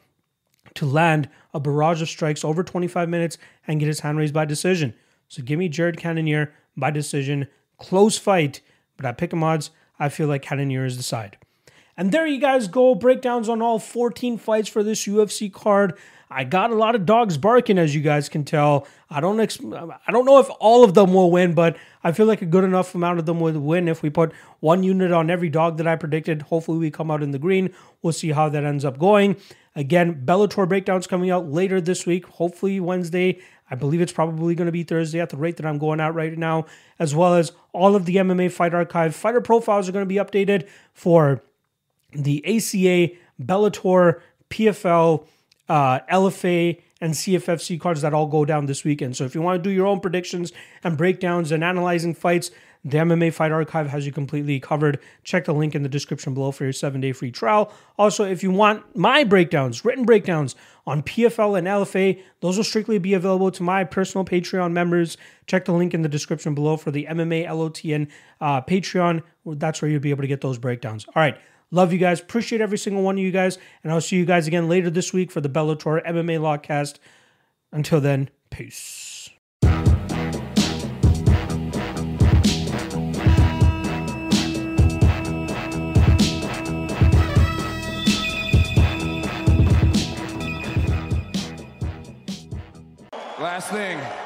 [0.75, 4.45] to land a barrage of strikes over 25 minutes and get his hand raised by
[4.45, 4.93] decision.
[5.29, 7.47] So give me Jared Cannonier by decision.
[7.79, 8.61] Close fight,
[8.97, 11.37] but at pick odds, I feel like Cannonier is the side.
[11.97, 12.93] And there you guys go.
[12.93, 15.97] Breakdowns on all 14 fights for this UFC card.
[16.29, 18.87] I got a lot of dogs barking, as you guys can tell.
[19.09, 22.25] I don't ex- I don't know if all of them will win, but I feel
[22.25, 25.29] like a good enough amount of them would win if we put one unit on
[25.29, 26.41] every dog that I predicted.
[26.43, 27.73] Hopefully, we come out in the green.
[28.01, 29.37] We'll see how that ends up going.
[29.75, 32.25] Again, Bellator breakdowns coming out later this week.
[32.25, 33.39] Hopefully Wednesday.
[33.69, 36.13] I believe it's probably going to be Thursday at the rate that I'm going at
[36.13, 36.65] right now,
[36.99, 40.15] as well as all of the MMA Fight Archive fighter profiles are going to be
[40.15, 41.41] updated for
[42.15, 45.25] the ACA, Bellator, PFL,
[45.67, 49.17] uh, LFA, and CFFC cards that all go down this weekend.
[49.17, 50.53] So if you want to do your own predictions
[50.83, 52.51] and breakdowns and analyzing fights,
[52.85, 54.99] the MMA Fight Archive has you completely covered.
[55.23, 57.73] Check the link in the description below for your seven day free trial.
[57.97, 60.55] Also, if you want my breakdowns, written breakdowns
[60.85, 65.17] on PFL and LFA, those will strictly be available to my personal Patreon members.
[65.47, 68.07] Check the link in the description below for the MMA LOTN
[68.39, 69.23] uh, Patreon.
[69.47, 71.05] That's where you'll be able to get those breakdowns.
[71.07, 71.39] All right.
[71.71, 72.21] Love you guys.
[72.21, 73.57] Appreciate every single one of you guys.
[73.83, 76.99] And I'll see you guys again later this week for the Bellator MMA Lock-Cast.
[77.71, 79.29] Until then, peace.
[93.37, 94.24] Last thing.